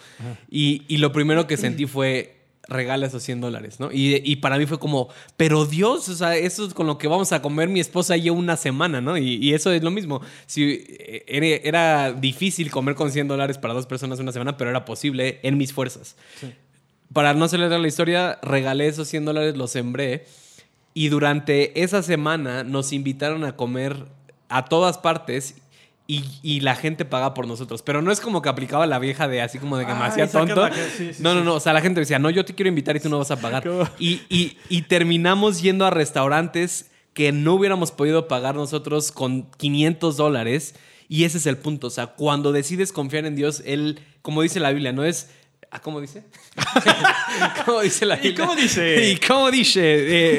[0.49, 3.91] Y, y lo primero que sentí fue, regala esos 100 dólares, ¿no?
[3.91, 7.07] Y, y para mí fue como, pero Dios, o sea, eso es con lo que
[7.07, 9.18] vamos a comer mi esposa y yo una semana, ¿no?
[9.18, 10.22] Y, y eso es lo mismo.
[10.45, 14.86] Si, eh, era, difícil comer con 100 dólares para dos personas una semana, pero era
[14.86, 16.16] posible en mis fuerzas.
[17.14, 20.26] para no acelerar la historia, regalé esos 100 dólares, los sembré.
[20.93, 24.05] Y durante esa semana nos invitaron a comer
[24.49, 25.55] a todas partes
[26.12, 27.82] y, y la gente paga por nosotros.
[27.82, 30.09] Pero no es como que aplicaba la vieja de así como de que me Ay,
[30.09, 30.62] hacía tonto.
[30.64, 31.55] la que- sí, sí, no, no, no.
[31.55, 33.38] O sea, la gente decía, no, yo te quiero invitar y tú no vas a
[33.39, 33.64] pagar.
[33.99, 40.76] Y- y terminamos yendo a restaurantes que no hubiéramos podido pagar nosotros con 500 dólares.
[41.09, 41.88] Y ese es el punto.
[41.88, 45.30] O sea, cuando decides confiar en Dios, Él, como dice la Biblia, no es...
[45.74, 46.24] ¿Ah, ¿Cómo dice?
[47.65, 49.09] ¿Cómo dice la ¿Y cómo dice?
[49.11, 49.82] ¿Y cómo dice?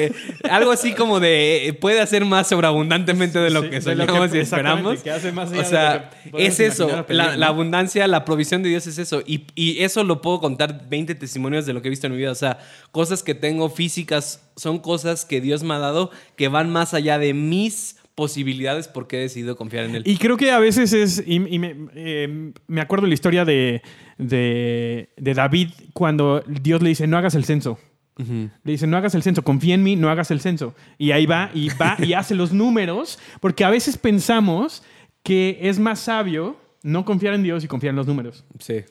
[0.05, 0.13] Eh,
[0.49, 4.05] algo así como de eh, puede hacer más sobreabundantemente de lo Sí, que de lo
[4.05, 4.99] que- soñamos y esperamos.
[5.01, 7.05] que hace más allá o sea, es eso.
[7.07, 7.37] La, ¿no?
[7.37, 9.23] la abundancia, la provisión de Dios es eso.
[9.25, 12.19] Y, y eso lo puedo contar 20 testimonios de lo que he visto en mi
[12.19, 12.31] vida.
[12.31, 12.59] O sea,
[12.91, 17.17] cosas que tengo físicas son cosas que Dios me ha dado que van más allá
[17.17, 20.03] de mis posibilidades porque he decidido confiar en Él.
[20.05, 21.23] Y creo que a veces es.
[21.25, 23.81] Y, y me, eh, me acuerdo la historia de,
[24.17, 27.79] de, de David cuando Dios le dice: No hagas el censo.
[28.17, 30.75] Le dice: No hagas el censo, confía en mí, no hagas el censo.
[30.97, 34.83] Y ahí va y va y hace los números, porque a veces pensamos
[35.23, 38.43] que es más sabio no confiar en Dios y confiar en los números.
[38.59, 38.83] Sí.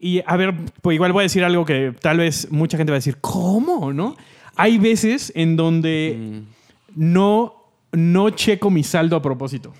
[0.00, 2.96] Y a ver, pues igual voy a decir algo que tal vez mucha gente va
[2.96, 3.92] a decir, ¿cómo?
[3.92, 4.16] ¿No?
[4.54, 6.42] Hay veces en donde
[6.94, 7.57] no,
[7.92, 9.72] no checo mi saldo a propósito.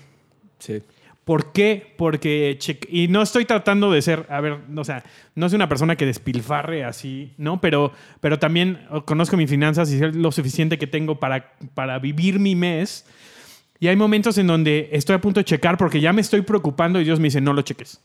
[0.59, 0.81] Sí.
[1.25, 1.93] ¿Por qué?
[1.95, 5.03] Porque, che- y no estoy tratando de ser, a ver, o sea,
[5.35, 7.61] no soy una persona que despilfarre así, ¿no?
[7.61, 12.39] Pero, pero también conozco mis finanzas y sé lo suficiente que tengo para, para vivir
[12.39, 13.05] mi mes.
[13.79, 16.99] Y hay momentos en donde estoy a punto de checar porque ya me estoy preocupando
[16.99, 18.01] y Dios me dice, no lo cheques.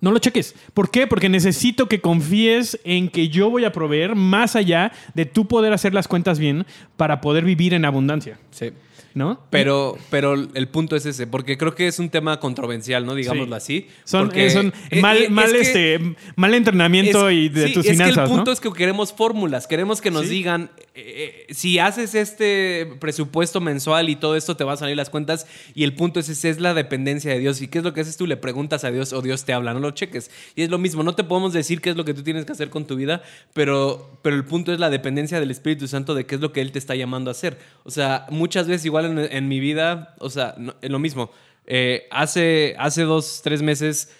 [0.00, 0.54] No lo cheques.
[0.74, 1.06] ¿Por qué?
[1.06, 5.72] Porque necesito que confíes en que yo voy a proveer más allá de tú poder
[5.72, 8.70] hacer las cuentas bien para poder vivir en abundancia, Sí.
[9.14, 9.40] ¿no?
[9.50, 13.16] Pero, pero el punto es ese, porque creo que es un tema controversial, ¿no?
[13.16, 13.86] Digámoslo Sí.
[13.86, 13.88] así.
[14.04, 17.66] Son, eh, son eh, mal, eh, es mal, que- este, mal entrenamiento es- y de
[17.68, 18.52] sí, tus es finanzas, que el punto ¿no?
[18.52, 20.28] es que queremos fórmulas, queremos que nos Sí.
[20.28, 20.70] digan
[21.00, 25.10] eh, eh, si haces este presupuesto mensual y todo esto te va a salir las
[25.10, 27.62] cuentas y el punto es ese es la dependencia de Dios.
[27.62, 29.74] Y qué es lo que haces tú le preguntas a Dios o Dios te habla,
[29.74, 30.30] no lo cheques.
[30.56, 32.52] Y es lo mismo, no te podemos decir qué es lo que tú tienes que
[32.52, 33.22] hacer con tu vida,
[33.54, 36.60] pero pero el punto es la dependencia del Espíritu Santo de qué es lo que
[36.60, 40.30] él te está llamando a hacer, o sea muchas veces igual en, mi vida, o
[40.30, 41.30] sea no- es lo mismo,
[41.70, 44.10] Eh, hace hace dos tres meses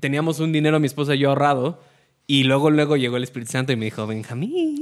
[0.00, 1.80] teníamos un dinero mi esposa y yo ahorrado.
[2.28, 4.80] Y luego, luego llegó el Espíritu Santo y me dijo, Benjamín,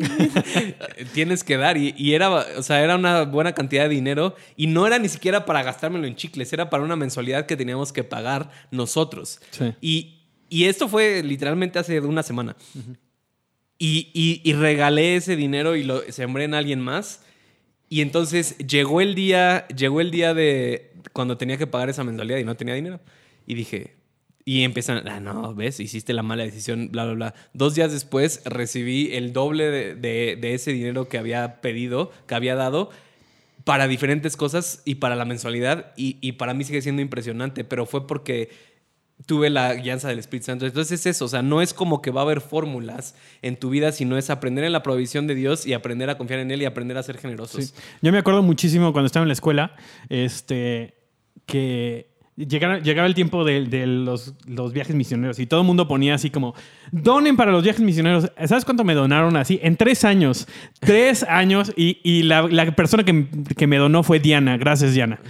[1.12, 1.76] tienes que dar.
[1.76, 4.34] Y, y era, o sea, era una buena cantidad de dinero.
[4.56, 7.92] Y no era ni siquiera para gastármelo en chicles, era para una mensualidad que teníamos
[7.92, 9.40] que pagar nosotros.
[9.50, 9.72] Sí.
[9.82, 10.14] Y,
[10.48, 12.56] y esto fue literalmente hace una semana.
[13.78, 17.20] y, y- y regalé ese dinero y lo sembré en alguien más.
[17.90, 22.38] Y entonces llegó el día, llegó el día de cuando tenía que pagar esa mensualidad
[22.38, 23.00] y no tenía dinero.
[23.46, 23.94] Y dije,
[24.46, 27.34] y empiezan, ah, no, ves, hiciste la mala decisión, bla, bla, bla.
[27.54, 29.94] Dos días después recibí el doble de,
[30.36, 32.90] de- ese dinero que había pedido, que había dado
[33.64, 35.92] para diferentes cosas y para la mensualidad.
[35.96, 38.50] Y, y para mí sigue siendo impresionante, pero fue porque
[39.24, 40.66] tuve la guianza del Espíritu Santo.
[40.66, 43.70] Entonces es eso, o sea, no es como que va a haber fórmulas en tu
[43.70, 46.60] vida, sino es aprender en la provisión de Dios y aprender a confiar en Él
[46.60, 47.74] y aprender a ser generosos.
[48.02, 49.74] Yo me acuerdo muchísimo cuando estaba en la escuela,
[50.10, 50.94] este,
[51.46, 56.14] que llegaba el tiempo de, de los, los viajes misioneros y todo el mundo ponía
[56.14, 56.54] así como,
[56.90, 58.30] donen para los viajes misioneros.
[58.46, 59.60] ¿Sabes cuánto me donaron así?
[59.62, 60.48] En tres años.
[60.80, 63.26] Tres años y, y la, la persona que,
[63.56, 64.56] que me donó fue Diana.
[64.56, 65.20] Gracias, Diana.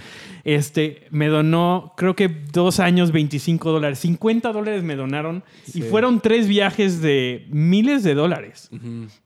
[0.45, 3.97] Este, me donó, creo que dos años, 25 dólares.
[3.99, 5.43] 50 dólares me donaron
[5.73, 8.69] y fueron tres viajes de miles de dólares,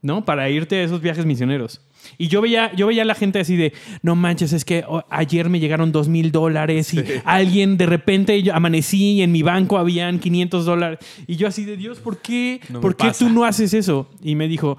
[0.02, 0.24] ¿no?
[0.24, 1.82] Para irte a esos viajes misioneros.
[2.18, 5.04] Y yo veía, yo veía a la gente así de, no manches, es que oh,
[5.10, 9.42] ayer me llegaron dos mil dólares y alguien de repente yo amanecí y en mi
[9.44, 11.00] banco habían 500 dólares.
[11.28, 13.20] Y yo así de, Dios, ¿por qué, No ¿por qué pasa.
[13.26, 14.10] tú no haces eso?
[14.22, 14.78] Y me dijo,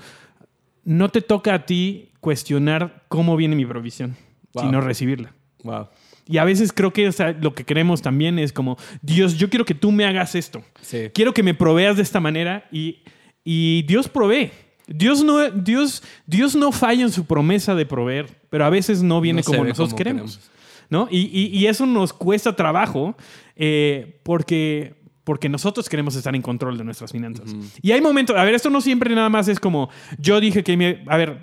[0.85, 4.17] no te toca a ti cuestionar cómo viene mi provisión,
[4.53, 4.65] Wow.
[4.65, 5.33] sino recibirla.
[5.63, 5.89] Wow.
[6.27, 9.49] Y a veces creo que o sea, lo que queremos también es como, Dios, yo
[9.51, 10.63] quiero que tú me hagas esto.
[10.81, 11.09] Sí.
[11.13, 12.99] Quiero que me proveas de esta manera y,
[13.45, 14.51] y Dios provee.
[14.93, 19.21] Dios no, Dios, Dios no falla en su promesa de proveer, pero a veces no
[19.21, 20.37] viene No como nosotros como queremos.
[20.37, 20.51] queremos.
[20.91, 21.07] ¿no?
[21.11, 23.17] Y, y- y eso nos cuesta trabajo
[23.55, 27.55] eh, porque, porque nosotros queremos estar en control de nuestras finanzas.
[27.81, 29.89] Y hay momentos, a ver, esto no siempre nada más es como,
[30.19, 31.39] yo dije que, me, a ver,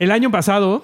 [0.00, 0.82] el año pasado,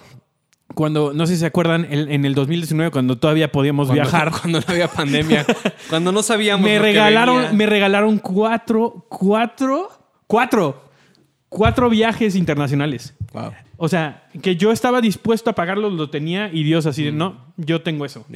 [0.75, 4.61] cuando, no sé si se acuerdan, en el 2019, cuando todavía podíamos Cuando- viajar, Cuando
[4.61, 5.45] no había pandemia.
[5.91, 6.65] cuando no sabíamos.
[6.69, 9.89] me regalaron, me regalaron cuatro, cuatro,
[10.29, 10.88] cuatro,
[11.49, 13.15] cuatro viajes internacionales.
[13.33, 13.53] Wow.
[13.77, 17.53] O sea, que yo estaba dispuesto a pagarlos, lo tenía y Dios así de, no,
[17.57, 18.27] yo tengo eso.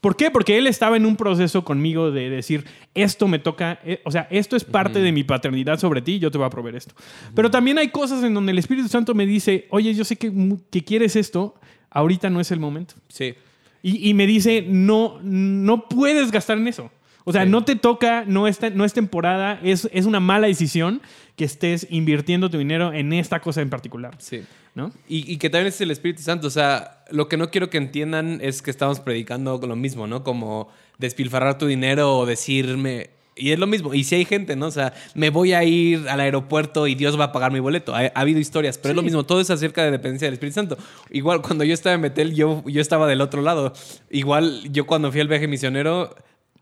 [0.00, 0.30] ¿Por qué?
[0.30, 2.64] Porque él estaba en un proceso conmigo de decir,
[2.94, 6.30] esto me toca, eh, o sea, esto es parte de mi paternidad sobre ti, yo
[6.30, 6.94] te voy a proveer esto.
[7.34, 10.32] Pero también hay cosas en donde el Espíritu Santo me dice, oye, yo sé que,
[10.70, 11.56] que quieres esto,
[11.90, 12.94] ahorita no es el momento.
[13.08, 13.34] Sí.
[13.82, 16.90] Y, y me dice, no, no puedes gastar en eso.
[17.28, 17.50] O sea, Sí.
[17.50, 21.02] no te toca, no es, no es temporada, es, es una mala decisión
[21.34, 24.14] que estés invirtiendo tu dinero en esta cosa en particular.
[24.18, 24.42] Sí.
[24.76, 24.92] ¿No?
[25.08, 26.46] Y, y que también es el Espíritu Santo.
[26.46, 30.22] O sea, lo que no quiero que entiendan es que estamos predicando lo mismo, ¿no?
[30.22, 30.68] Como
[30.98, 33.10] despilfarrar tu dinero o decirme.
[33.34, 33.92] Y es lo mismo.
[33.92, 34.66] Y si hay gente, ¿no?
[34.66, 37.94] O sea, me voy a ir al aeropuerto y Dios va a pagar mi boleto.
[37.94, 39.24] Ha, ha habido historias, pero es lo mismo.
[39.24, 40.78] Todo es acerca de dependencia del Espíritu Santo.
[41.10, 43.72] Igual, cuando yo estaba en Betel, yo, yo estaba del otro lado.
[44.10, 46.14] Igual, yo cuando fui al viaje misionero,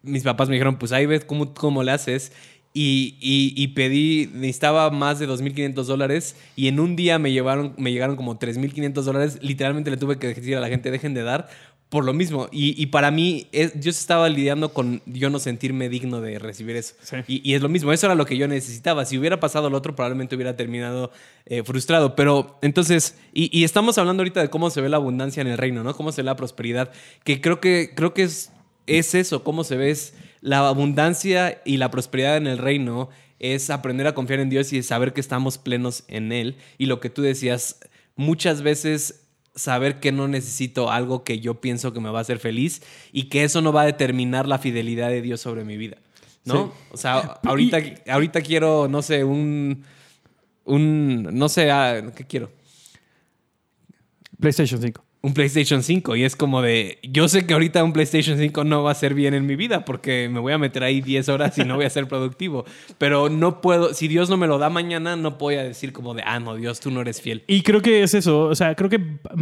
[0.05, 2.33] mis papás me dijeron, pues ahí ves cómo, cómo le haces.
[2.77, 7.73] Y, y- y pedí, necesitaba más de 2.500 dólares y en un día me, llevaron,
[7.79, 9.39] me llegaron como 3.500 dólares.
[9.43, 11.49] Literalmente le tuve que decir a la gente, dejen de dar
[11.89, 12.49] por lo mismo.
[12.51, 16.75] Y, y para mí, es- yo estaba lidiando con yo no sentirme digno de recibir
[16.75, 16.97] eso.
[17.01, 17.19] Sí.
[17.29, 19.05] Y, y es lo mismo, eso era lo que yo necesitaba.
[19.05, 21.13] Si hubiera pasado lo otro, probablemente hubiera terminado
[21.47, 22.17] eh, frustrado.
[22.17, 25.59] Pero entonces, y, y estamos hablando ahorita de cómo se ve la abundancia en el
[25.59, 25.95] reino, ¿no?
[25.95, 26.91] Cómo se ve la prosperidad.
[27.23, 28.51] Que creo que, creo que es,
[28.87, 33.09] es eso, cómo se ve es la abundancia y la prosperidad en el reino.
[33.39, 36.57] Es aprender a confiar en Dios y saber que estamos plenos en Él.
[36.79, 37.81] Y lo que tú decías,
[38.17, 42.39] muchas veces saber que no necesito algo que yo pienso que me va a hacer
[42.39, 42.83] feliz
[43.13, 45.99] y que eso no va a determinar la fidelidad de Dios sobre mi vida.
[46.45, 46.67] ¿No?
[46.67, 46.73] Sí.
[46.93, 47.79] O sea, ahorita,
[48.09, 49.85] ahorita quiero, no sé, un.
[50.65, 51.29] Un.
[51.33, 52.51] No sé, ah, ¿qué quiero?
[54.39, 55.04] PlayStation 5.
[55.25, 56.17] Un PlayStation 5.
[56.17, 56.99] Y es como de.
[57.03, 59.87] Yo sé que ahorita un PlayStation 5 no va a ser bien en mi vida
[59.87, 62.67] porque me voy a meter ahí 10 horas y no voy a ser productivo.
[62.99, 63.95] Pero no puedo.
[63.95, 66.23] Si Dios no me lo da mañana, no voy a decir como de.
[66.27, 67.43] Ah, no, Dios, tú no eres fiel.
[67.47, 68.99] Y creo que es eso, o sea, creo que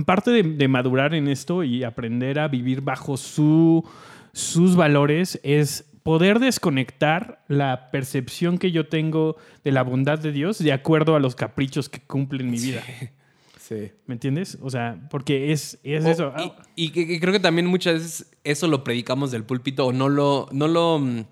[0.06, 3.84] parte de, de madurar en esto y aprender a vivir bajo su,
[4.32, 10.60] sus valores es poder desconectar la percepción que yo tengo de la bondad de Dios
[10.60, 12.82] de acuerdo a los caprichos que cumplen mi vida.
[12.86, 13.08] Sí.
[14.06, 14.58] ¿Me entiendes?
[14.60, 16.32] O sea, porque es, es O- eso.
[16.74, 19.92] Y, y que, que creo que también muchas veces eso lo predicamos del púlpito o
[19.92, 21.24] no lo, no lo, mm,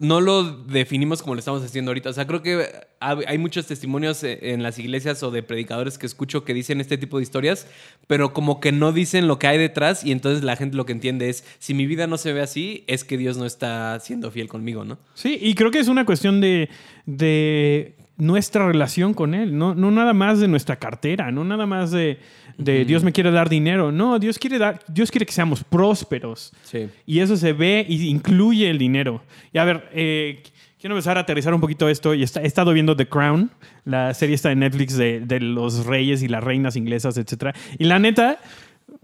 [0.00, 2.10] no lo definimos como lo estamos haciendo ahorita.
[2.10, 2.64] O sea, creo que
[3.00, 6.98] hay muchos testimonios eh, en las iglesias o de predicadores que escucho que dicen este
[6.98, 7.66] tipo de historias,
[8.06, 10.92] pero como que no dicen lo que hay detrás y entonces la gente lo que
[10.92, 14.30] entiende es, si mi vida no se ve así, es que Dios no está siendo
[14.30, 14.98] fiel conmigo, ¿no?
[15.14, 16.68] Sí, y creo que es una cuestión de,
[17.06, 21.90] de nuestra relación con Él, no, no nada más de nuestra cartera, no nada más
[21.92, 22.18] de,
[22.58, 26.52] de Dios me quiere dar dinero, no, Dios quiere, dar, Dios quiere que seamos prósperos.
[26.64, 26.88] Sí.
[27.06, 29.22] Y eso se ve y incluye el dinero.
[29.52, 30.42] Y a ver, eh,
[30.80, 32.12] quiero empezar a aterrizar un poquito esto.
[32.14, 33.50] Y está- he estado viendo The Crown,
[33.84, 37.54] la serie esta de Netflix de, de los reyes y las reinas inglesas, etc.
[37.78, 38.38] Y la neta,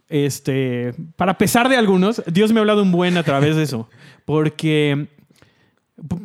[0.09, 3.89] este, para pesar de algunos, Dios me ha hablado un buen a través de eso.
[4.25, 5.09] Porque...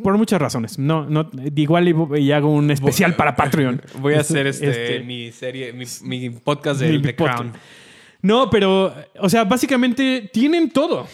[0.03, 0.80] Por muchas razones.
[0.80, 3.82] No, no, igual y, y hago un especial para Patreon.
[3.99, 7.38] Voy a hacer este, Este- mi serie, mi, mi podcast Mi de The podcast.
[7.39, 7.53] Crown.
[8.22, 11.07] No, pero, o sea, básicamente tienen todo.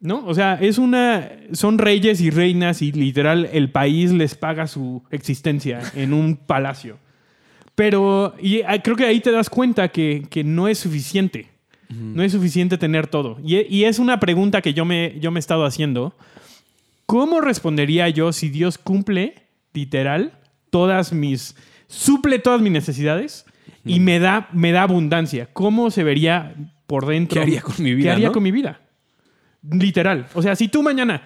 [0.00, 0.24] ¿No?
[0.26, 1.30] O sea, es una.
[1.52, 6.98] Son reyes y reinas y literal el país les paga su existencia en un palacio.
[7.76, 11.46] Pero y, ah, creo que ahí te das cuenta que, que no es suficiente.
[11.88, 13.38] No es suficiente tener todo.
[13.44, 16.16] Y, y es una pregunta que yo me, yo me he estado haciendo.
[17.12, 19.34] ¿Cómo respondería yo si Dios cumple,
[19.74, 20.38] literal,
[20.70, 21.54] todas mis.
[21.86, 23.44] suple todas mis necesidades
[23.84, 25.50] y me da, me da abundancia?
[25.52, 26.54] ¿Cómo se vería
[26.86, 27.34] por dentro?
[27.34, 28.32] ¿Qué haría con mi vida, ¿Qué haría no?
[28.32, 28.80] con mi vida?
[29.60, 30.26] Literal.
[30.32, 31.20] O sea, si tú mañana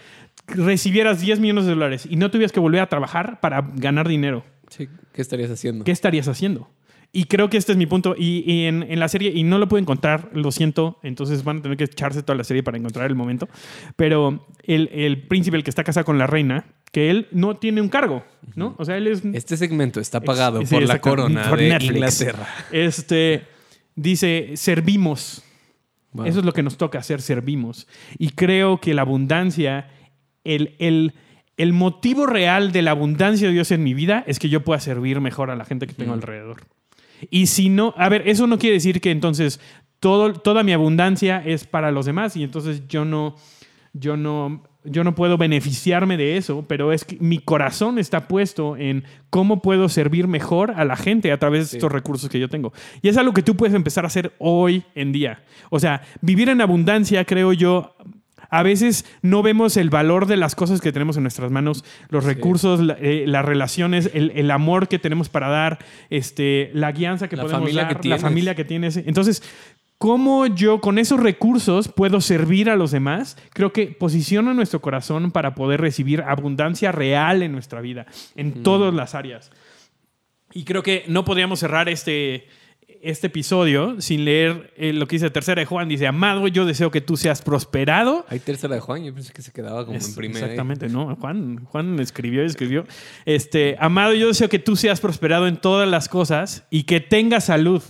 [0.49, 4.45] recibieras 10 millones de dólares y no tuvieras que volver a trabajar para ganar dinero,
[4.69, 5.85] Sí, ¿Qué estarías haciendo?
[5.85, 6.69] ¿qué estarías haciendo?
[7.13, 8.15] Y creo que este es mi punto.
[8.19, 11.59] Y, y en, en la serie, y no lo puedo encontrar, lo siento, entonces van
[11.59, 13.49] a tener que echarse toda la serie para encontrar el momento.
[13.97, 17.81] Pero el, el príncipe, el que está casado con la reina, que él no tiene
[17.81, 18.75] un cargo, ¿no?
[18.79, 19.25] O sea, él es...
[19.25, 21.95] Este segmento está pagado por la corona por de Netflix.
[21.95, 22.49] Inglaterra.
[22.71, 23.45] Este,
[23.95, 25.43] dice, servimos.
[26.13, 26.27] Wow.
[26.27, 27.87] Eso es lo que nos toca hacer, servimos.
[28.19, 29.91] Y creo que la abundancia,
[30.45, 31.15] el, el,
[31.57, 34.81] el motivo real de la abundancia de Dios en mi vida es que yo pueda
[34.81, 36.63] servir mejor a la gente que tengo alrededor.
[37.31, 39.61] Y si no, a ver, eso no quiere decir que entonces
[40.01, 43.37] todo, toda mi abundancia es para los demás y entonces yo no,
[43.93, 48.77] yo no, yo no puedo beneficiarme de eso, pero es que mi corazón está puesto
[48.77, 52.49] en cómo puedo servir mejor a la gente a través de estos recursos que yo
[52.49, 52.73] tengo.
[53.03, 55.43] Y es algo que tú puedes empezar a hacer hoy en día.
[55.71, 57.97] O sea, vivir en abundancia, creo yo,
[58.51, 62.25] a veces no vemos el valor de las cosas que tenemos en nuestras manos, los
[62.25, 65.79] recursos, la- eh, las relaciones, el, el amor que tenemos para dar,
[66.11, 68.97] este, la guianza que La podemos dar, que la familia que tienes.
[68.97, 69.43] Entonces,
[69.99, 75.31] cómo yo con esos recursos puedo servir a los demás, creo que posiciona nuestro corazón
[75.31, 79.51] para poder recibir abundancia real en nuestra vida, en todas las áreas.
[80.53, 82.47] Y creo que no podríamos cerrar este,
[83.03, 85.89] este episodio sin leer eh, lo que dice tercera de Juan.
[85.89, 88.25] Dice, amado, yo deseo que tú seas prosperado.
[88.29, 90.41] Hay tercera de Juan, yo pensé que se quedaba como Es- en primera.
[90.47, 91.15] Exactamente, no.
[91.17, 92.87] Juan, Juan escribió y escribió.
[93.25, 97.45] Este, amado, yo deseo que tú seas prosperado en todas las cosas y que tengas
[97.47, 97.83] salud,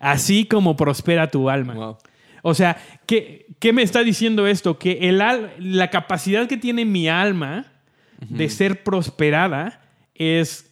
[0.00, 1.74] así como prospera tu alma.
[1.74, 1.98] Wow.
[2.42, 2.76] O sea,
[3.06, 4.78] ¿qué, qué me está diciendo esto?
[4.78, 7.66] Que el al- la capacidad que tiene mi alma
[8.20, 9.80] de ser prosperada
[10.14, 10.67] es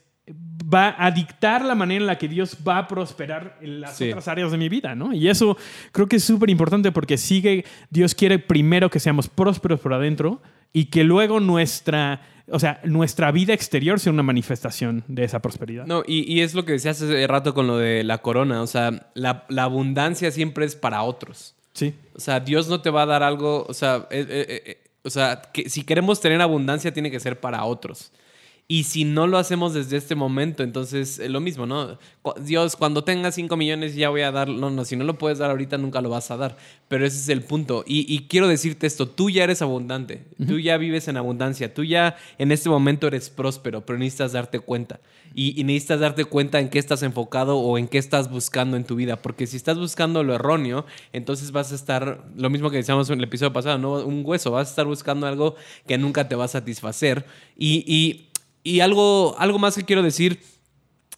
[0.72, 4.08] va a dictar la manera en la que Dios va a prosperar en las Sí.
[4.08, 5.12] otras áreas de mi vida, ¿no?
[5.12, 5.56] Y eso
[5.92, 10.42] creo que es súper importante porque sigue, Dios quiere primero que seamos prósperos por adentro
[10.72, 15.86] y que luego nuestra, o sea, nuestra vida exterior sea una manifestación de esa prosperidad.
[15.86, 18.60] No, y, y es lo que decías hace rato con lo de la corona.
[18.62, 21.54] O sea, la, la abundancia siempre es para otros.
[21.72, 21.94] Sí.
[22.14, 23.64] O sea, Dios no te va a dar algo.
[23.68, 27.38] O sea, eh, eh, eh, o sea que si queremos tener abundancia, tiene que ser
[27.38, 28.12] para otros.
[28.68, 31.98] Y si no lo hacemos desde este momento, entonces es lo mismo, ¿no?
[32.40, 34.48] Dios, cuando tenga 5 millones ya voy a dar.
[34.48, 36.56] No, no, si no lo puedes dar ahorita, nunca lo vas a dar.
[36.88, 37.84] Pero ese es el punto.
[37.86, 40.24] Y, y quiero decirte esto: tú ya eres abundante.
[40.48, 41.72] Tú ya vives en abundancia.
[41.72, 44.98] Tú ya en este momento eres próspero, pero necesitas darte cuenta.
[45.32, 48.82] Y, y necesitas darte cuenta en qué estás enfocado o en qué estás buscando en
[48.84, 49.14] tu vida.
[49.22, 53.18] Porque si estás buscando lo erróneo, entonces vas a estar, lo mismo que decíamos en
[53.18, 53.92] el episodio pasado, ¿no?
[54.04, 55.54] Un hueso, vas a estar buscando algo
[55.86, 57.26] que nunca te va a satisfacer.
[57.56, 58.25] Y, y-
[58.70, 60.40] y algo, algo más que quiero decir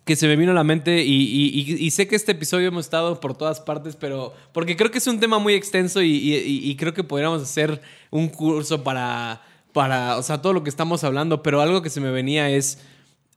[0.04, 2.86] que se me vino a la mente y, y- y- sé que este episodio hemos
[2.86, 6.76] estado por todas partes, pero porque creo que es un tema muy extenso y, y-
[6.76, 9.42] creo que podríamos hacer un curso para,
[9.74, 12.78] para, o sea, todo lo que estamos hablando, pero algo que se me venía es,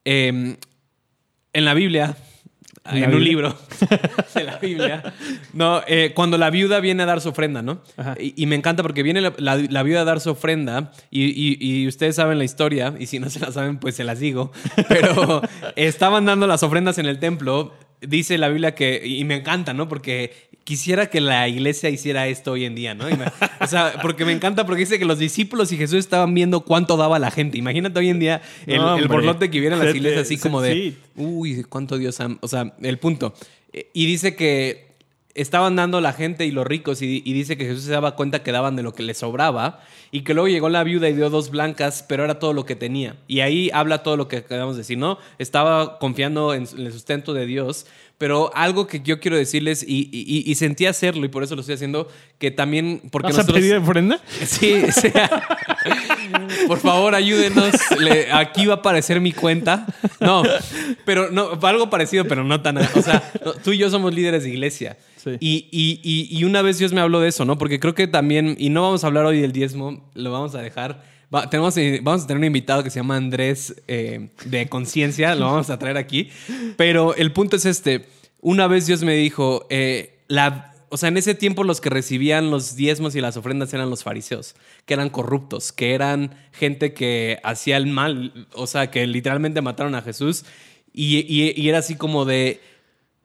[0.05, 0.55] em,
[1.53, 2.15] en la Biblia,
[2.91, 3.55] ¿En un libro
[4.35, 5.03] de la Biblia,
[5.53, 7.81] no, eh, cuando la viuda viene a dar su ofrenda, ¿no?
[8.19, 11.25] Y, y me encanta porque viene la, la- la viuda a dar su ofrenda y,
[11.25, 14.19] y- y ustedes saben la historia y si no se la saben pues se las
[14.19, 14.51] digo,
[14.89, 15.41] pero
[15.75, 19.87] estaban dando las ofrendas en el templo, dice la Biblia que, y me encanta, ¿no?
[19.87, 23.05] Porque quisiera que la iglesia hiciera esto hoy en día, ¿no?
[23.59, 26.97] O sea, porque me encanta porque dice que los discípulos y Jesús estaban viendo cuánto
[26.97, 27.57] daba la gente.
[27.57, 30.95] Imagínate hoy en día el, No, el borlote que en las iglesias así como de,
[31.15, 32.37] uy, cuánto Dios am-".
[32.41, 33.33] O sea, el punto.
[33.73, 34.91] Eh, Y dice que
[35.33, 38.43] estaban dando la gente y los ricos y, y dice que Jesús se daba cuenta
[38.43, 39.81] que daban de lo que les sobraba
[40.11, 42.75] y que luego llegó la viuda y dio dos blancas, pero era todo lo que
[42.75, 43.15] tenía.
[43.27, 45.17] Y ahí habla todo lo que acabamos de decir, ¿no?
[45.39, 47.85] Estaba confiando en el sustento de Dios,
[48.21, 51.61] pero algo que yo quiero decirles y, y- y sentí hacerlo y por eso lo
[51.61, 52.07] estoy haciendo,
[52.37, 53.01] que también...
[53.09, 54.21] Porque ¿Vas a nosotros- pedir ofrenda?
[54.45, 55.41] Sí, o sea,
[56.67, 57.73] por favor, ayúdenos.
[57.99, 59.87] Le- aquí va a aparecer mi cuenta.
[60.19, 60.43] No,
[61.03, 62.77] pero no, algo parecido, pero no tan.
[62.77, 64.97] O sea, no, tú y yo somos líderes de iglesia.
[65.17, 65.31] Sí.
[65.39, 67.57] Y, y- y- y una vez Dios me habló de eso, ¿no?
[67.57, 70.61] Porque creo que también, y no vamos a hablar hoy del diezmo, lo vamos a
[70.61, 71.09] dejar.
[71.49, 75.69] Tenemos, vamos a tener un invitado que se llama Andrés eh, de Conciencia, lo vamos
[75.69, 76.29] a traer aquí.
[76.75, 78.05] Pero el punto es este:
[78.41, 82.51] una vez Dios me dijo, eh, la, o sea, en ese tiempo los que recibían
[82.51, 84.55] los diezmos y las ofrendas eran los fariseos,
[84.85, 89.95] que eran corruptos, que eran gente que hacía el mal, o sea, que literalmente mataron
[89.95, 90.43] a Jesús.
[90.93, 91.19] Y-
[91.55, 92.59] y era así como de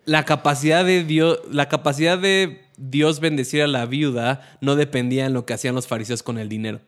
[0.04, 5.32] la capacidad de Dios, la capacidad de Dios bendecir a la viuda no dependía en
[5.32, 6.80] lo que hacían los fariseos con el dinero.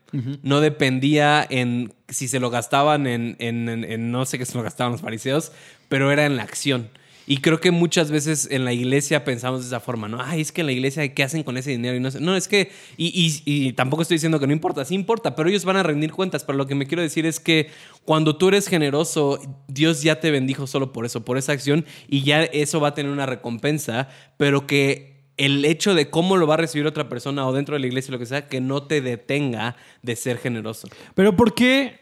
[0.43, 4.57] No dependía en si se lo gastaban en, en- en- en no sé qué se
[4.57, 5.53] lo gastaban los fariseos,
[5.89, 6.89] pero era en la acción.
[7.31, 10.19] Y creo que muchas veces en la iglesia pensamos de esa forma, ¿no?
[10.23, 11.95] Ay, es que en la iglesia, ¿qué hacen con ese dinero?
[11.95, 12.21] Y no, sé.
[12.21, 15.51] no es que, y, y- y tampoco estoy diciendo que no importa, sí importa, pero
[15.51, 16.45] ellos van a rendir cuentas.
[16.45, 17.69] Pero lo que me quiero decir es que
[18.07, 22.23] cuando tú eres generoso, Dios ya te bendijo solo por eso, por esa acción, y
[22.23, 24.09] ya eso va a tener una recompensa,
[24.39, 27.81] pero que el hecho de cómo lo va a recibir otra persona o dentro de
[27.81, 30.89] la iglesia, lo que sea, que no te detenga de ser generoso.
[31.15, 31.99] Pero ¿por qué?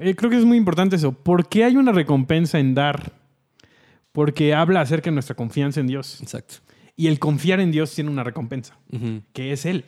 [0.00, 1.12] eh, creo que es muy importante eso.
[1.12, 3.12] ¿Por qué hay una recompensa en dar?
[4.12, 6.20] Porque habla acerca de nuestra confianza en Dios.
[6.20, 6.56] Exacto.
[6.96, 9.22] Y el confiar en Dios tiene una recompensa, Ujú.
[9.32, 9.86] que es Él.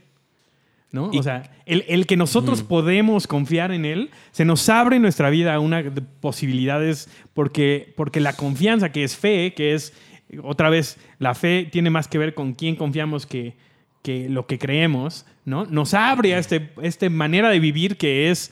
[0.93, 1.11] ¿No?
[1.13, 5.03] Y- o sea, el, el que nosotros podemos confiar en Él, se nos abre en
[5.03, 9.93] nuestra vida una de posibilidades porque, porque la confianza, que es fe, que es,
[10.43, 13.55] otra vez, la fe tiene más que ver con quién confiamos que,
[14.03, 15.65] que lo que creemos, ¿no?
[15.67, 18.51] Nos abre a este, esta manera de vivir que es,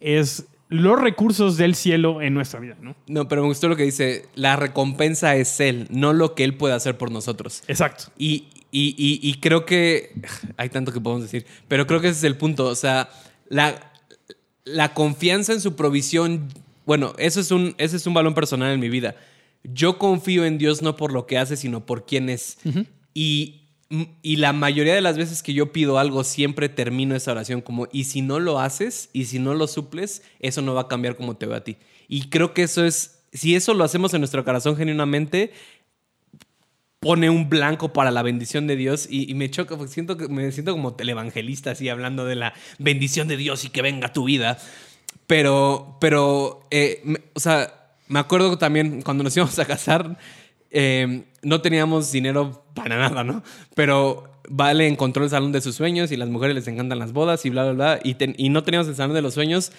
[0.00, 2.96] es los recursos del cielo en nuestra vida, ¿no?
[3.06, 6.54] No, pero me gustó lo que dice, la recompensa es Él, no lo que Él
[6.56, 7.62] puede hacer por nosotros.
[7.68, 8.04] Exacto.
[8.18, 10.12] Y, y- y- y creo que
[10.56, 12.66] hay tanto que podemos decir, pero creo que ese es el punto.
[12.66, 13.08] O sea,
[13.48, 13.92] la,
[14.64, 16.48] la confianza en su provisión,
[16.84, 19.14] bueno, eso es un, ese es un balón personal en mi vida.
[19.72, 22.58] Yo confío en Dios no por lo que hace, sino por quién es.
[23.14, 27.60] Y y la mayoría de las veces que yo pido algo, siempre termino esa oración
[27.60, 30.88] como, y si no lo haces, y si no lo suples, eso no va a
[30.88, 31.76] cambiar como te ve a ti.
[32.08, 35.52] Y creo que eso es, si eso lo hacemos en nuestro corazón genuinamente,
[36.98, 40.50] pone un blanco para la bendición de Dios y, me choca, porque siento que me
[40.50, 44.58] siento como televangelista así hablando de la bendición de Dios y que venga tu vida.
[45.28, 47.02] Pero, pero, eh,
[47.34, 47.75] o sea,
[48.08, 50.18] me acuerdo también cuando nos íbamos a casar,
[50.70, 53.42] eh, no teníamos dinero para nada, ¿no?
[53.74, 57.44] Pero Vale encontró el salón de sus sueños y las mujeres les encantan las bodas
[57.44, 58.00] y bla, bla, bla.
[58.02, 59.72] Y, y no teníamos el salón de los sueños.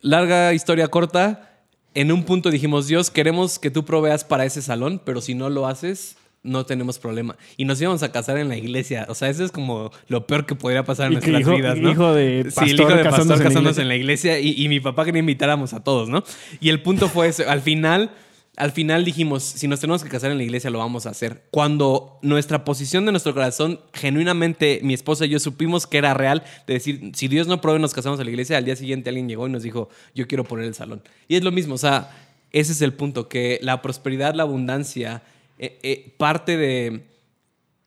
[0.00, 1.50] Larga historia corta.
[1.94, 5.48] En un punto dijimos, Dios, queremos que tú proveas para ese salón, pero si no
[5.48, 7.36] lo haces, no tenemos problema.
[7.56, 9.06] Y nos íbamos a casar en la iglesia.
[9.08, 11.90] O sea, eso es como lo peor que podría pasar en nuestras vidas, ¿no?
[11.90, 14.78] Hijo de pastor, sí, el hijo de pastor casándose, en la iglesia, y, y, mi
[14.78, 16.22] papá quería invitáramos a todos, ¿no?
[16.60, 17.46] Y el punto fue ese.
[17.46, 18.10] Al final,
[18.56, 21.44] al final dijimos, si nos tenemos que casar en la iglesia, lo vamos a hacer.
[21.50, 26.44] Cuando nuestra posición de nuestro corazón, genuinamente, mi esposa y yo supimos que era real,
[26.66, 29.28] de decir, si Dios no pruebe, nos casamos en la iglesia, al día siguiente alguien
[29.28, 31.02] llegó y nos dijo, yo quiero poner el salón.
[31.26, 32.10] Y es lo mismo, o sea,
[32.52, 35.22] ese es el punto, que la prosperidad, la abundancia
[35.58, 37.04] eh, eh, parte de,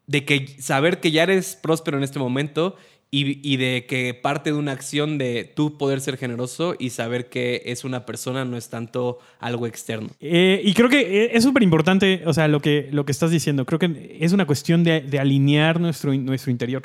[0.07, 2.75] de que saber que ya eres próspero en este momento
[3.09, 7.63] y, de que parte de una acción de tú poder ser generoso y saber que
[7.65, 10.09] es una persona, no es tanto algo externo.
[10.19, 13.65] Eh, y creo que es súper importante, o sea, lo que, lo que estás diciendo.
[13.65, 16.83] Creo que es una cuestión de, alinear nuestro, nuestro interior.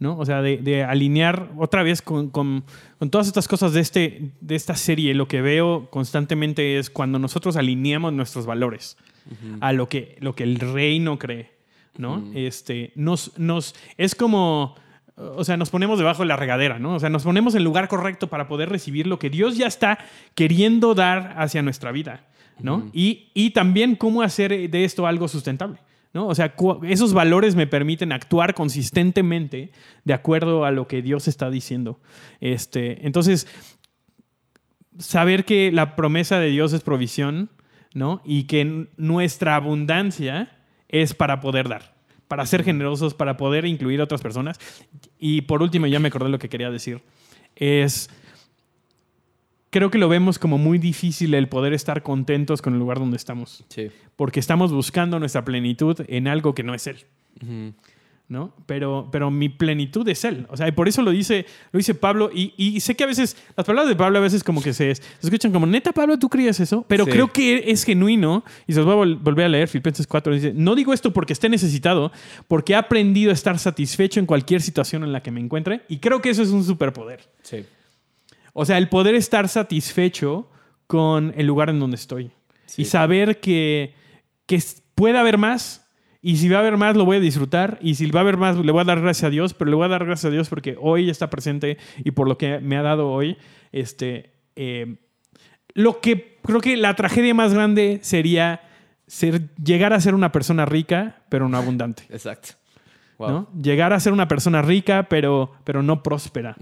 [0.00, 0.18] ¿no?
[0.18, 2.64] O sea, de, alinear otra vez con, con,
[2.98, 5.14] con, todas estas cosas de, este, de esta serie.
[5.14, 8.96] Lo que veo constantemente es cuando nosotros alineamos nuestros valores
[9.60, 11.52] a lo que, lo que el reino cree,
[11.96, 12.24] ¿no?
[12.34, 14.76] este, nos, nos, es como,
[15.16, 16.94] o sea, nos ponemos debajo de la regadera, ¿no?
[16.94, 19.66] O sea, nos ponemos en el lugar correcto para poder recibir lo que Dios ya
[19.66, 19.98] está
[20.34, 22.26] queriendo dar hacia nuestra vida,
[22.60, 22.90] ¿no?
[22.92, 25.78] y, y también cómo hacer de esto algo sustentable.
[26.12, 26.28] ¿No?
[26.28, 26.54] O sea,
[26.84, 29.72] esos valores me permiten actuar consistentemente
[30.04, 31.98] de acuerdo a lo que Dios está diciendo.
[32.40, 33.48] Este, entonces,
[34.98, 37.50] saber que la promesa de Dios es provisión,
[37.94, 38.20] ¿no?
[38.24, 40.50] Y que nuestra abundancia
[40.88, 41.94] es para poder dar,
[42.28, 44.58] para ser generosos, para poder incluir a otras personas.
[45.18, 47.00] Y por último, ya me acordé lo que quería decir,
[47.56, 48.10] es,
[49.70, 53.16] creo que lo vemos como muy difícil el poder estar contentos con el lugar donde
[53.16, 53.64] estamos.
[54.16, 56.98] Porque estamos buscando nuestra plenitud en algo que no es Él.
[58.28, 58.54] ¿No?
[58.66, 60.46] Pero, pero mi plenitud es Él.
[60.50, 62.30] O sea, y por eso lo dice, lo dice Pablo.
[62.32, 64.90] Y, sé que a veces, las palabras de Pablo a veces como que se,
[65.22, 66.84] escuchan como, neta, Pablo, ¿tú creías eso?
[66.88, 68.44] Pero creo que es genuino.
[68.66, 70.34] Y se los voy a volver a leer, Filipenses 4.
[70.34, 72.12] Dice, no digo esto porque esté necesitado,
[72.48, 75.82] porque he aprendido a estar satisfecho en cualquier situación en la que me encuentre.
[75.88, 77.28] Y creo que eso es un superpoder.
[77.42, 77.64] Sí.
[78.54, 80.48] O sea, el poder estar satisfecho
[80.86, 82.30] con el lugar en donde estoy.
[82.76, 83.94] Y saber que,
[84.46, 84.62] que
[84.94, 85.83] puede haber más,
[86.26, 87.78] y si va a haber más, lo voy a disfrutar.
[87.82, 89.52] Y si va a haber más, le voy a dar gracias a Dios.
[89.52, 92.38] Pero le voy a dar gracias a Dios porque hoy está presente y por lo
[92.38, 93.36] que me ha dado hoy.
[93.72, 94.96] Este, eh,
[95.74, 98.62] lo que creo que la tragedia más grande sería
[99.06, 102.04] ser, llegar a ser una persona rica, pero no abundante.
[102.08, 102.54] Exacto.
[103.60, 106.56] Llegar a ser una persona rica, pero, pero no próspera.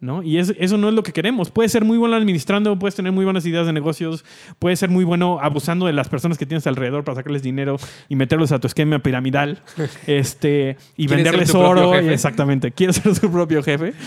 [0.00, 0.22] ¿no?
[0.22, 1.50] Y eso no es lo que queremos.
[1.50, 4.24] Puedes ser muy bueno administrando, puedes tener muy buenas ideas de negocios,
[4.58, 7.76] puedes ser muy bueno abusando de las personas que tienes alrededor para sacarles dinero
[8.08, 9.60] y meterlos a tu esquema piramidal
[10.06, 11.94] este, y venderles oro.
[11.94, 12.72] Exactamente.
[12.72, 13.94] Quieres ser su propio jefe.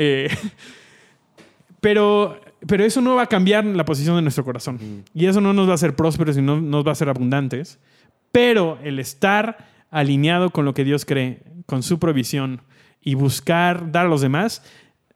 [0.00, 0.28] Eh,
[1.80, 5.04] pero, pero eso no va a cambiar la posición de nuestro corazón.
[5.12, 7.78] Y eso no nos va a hacer prósperos y no nos va a hacer abundantes.
[8.30, 9.58] Pero el estar
[9.90, 12.62] alineado con lo que Dios cree, con su provisión
[13.02, 14.62] y buscar dar a los demás,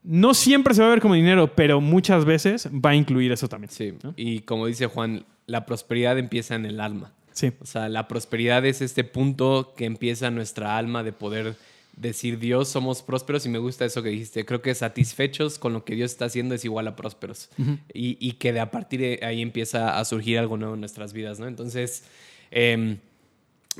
[0.03, 3.49] no siempre se va a ver como dinero, pero muchas veces va a incluir eso
[3.49, 3.71] también.
[3.71, 7.13] Sí, y como dice Juan, la prosperidad empieza en el alma.
[7.33, 7.53] Sí.
[7.61, 11.57] O sea, la prosperidad es este punto que empieza nuestra alma de poder
[11.97, 14.45] decir Dios somos prósperos y me gusta eso que dijiste.
[14.45, 17.51] Creo que satisfechos con lo que Dios está haciendo es igual a prósperos
[17.93, 21.13] y, y, que de a partir de ahí empieza a surgir algo nuevo en nuestras
[21.13, 21.47] vidas, ¿no?
[21.47, 22.05] Entonces,
[22.51, 22.99] eh,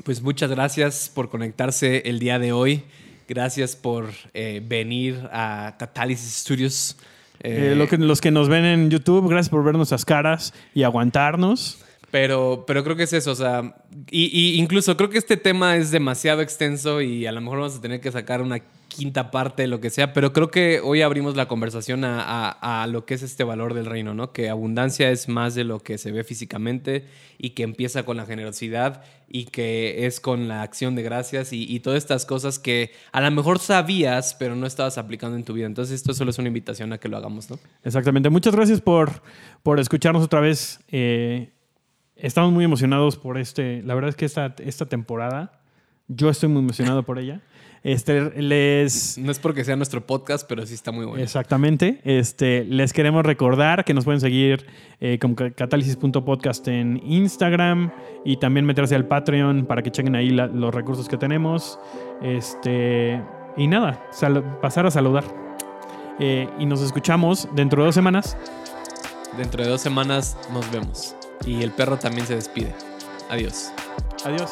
[0.03, 2.83] pues muchas gracias por conectarse el día de hoy.
[3.27, 6.97] Gracias por eh, venir a Catalysis Studios.
[7.39, 10.83] Eh, lo que, los que nos ven en YouTube, gracias por ver nuestras caras y
[10.83, 11.83] aguantarnos.
[12.13, 13.73] Pero, pero creo que es eso, o sea,
[14.11, 17.81] y, incluso creo que este tema es demasiado extenso y a lo mejor vamos a
[17.81, 21.47] tener que sacar una quinta parte, lo que sea, pero creo que hoy abrimos la
[21.47, 24.31] conversación a, lo que es este valor del reino, ¿no?
[24.31, 27.07] Que abundancia es más de lo que se ve físicamente
[27.39, 31.79] y que empieza con la generosidad y que es con la acción de gracias y,
[31.79, 35.65] todas estas cosas que a lo mejor sabías, pero no estabas aplicando en tu vida.
[35.65, 37.57] Entonces esto solo es una invitación a que lo hagamos, ¿no?
[37.83, 38.29] Exactamente.
[38.29, 39.23] Muchas gracias por,
[39.63, 40.79] por escucharnos otra vez.
[40.89, 41.49] Eh,
[42.15, 43.81] estamos muy emocionados por este.
[43.83, 45.59] La verdad es que esta, esta temporada
[46.07, 47.41] Yo estoy muy emocionado por ella.
[47.83, 49.17] Este, les...
[49.17, 51.21] No es porque sea nuestro podcast, pero sí está muy bueno.
[51.21, 51.99] Exactamente.
[52.05, 54.65] Este, les queremos recordar que nos pueden seguir
[55.01, 57.91] eh, como catálisis.podcast en Instagram
[58.23, 61.77] y también meterse al Patreon para que chequen ahí la- los recursos que tenemos.
[62.21, 63.21] Este,
[63.57, 64.01] y nada,
[64.61, 65.23] pasar a saludar.
[66.19, 68.37] Eh, y nos escuchamos dentro de dos semanas.
[69.37, 71.15] Dentro de dos semanas nos vemos.
[71.45, 72.73] Y el perro también se despide.
[73.29, 73.71] Adiós.
[74.25, 74.51] Adiós.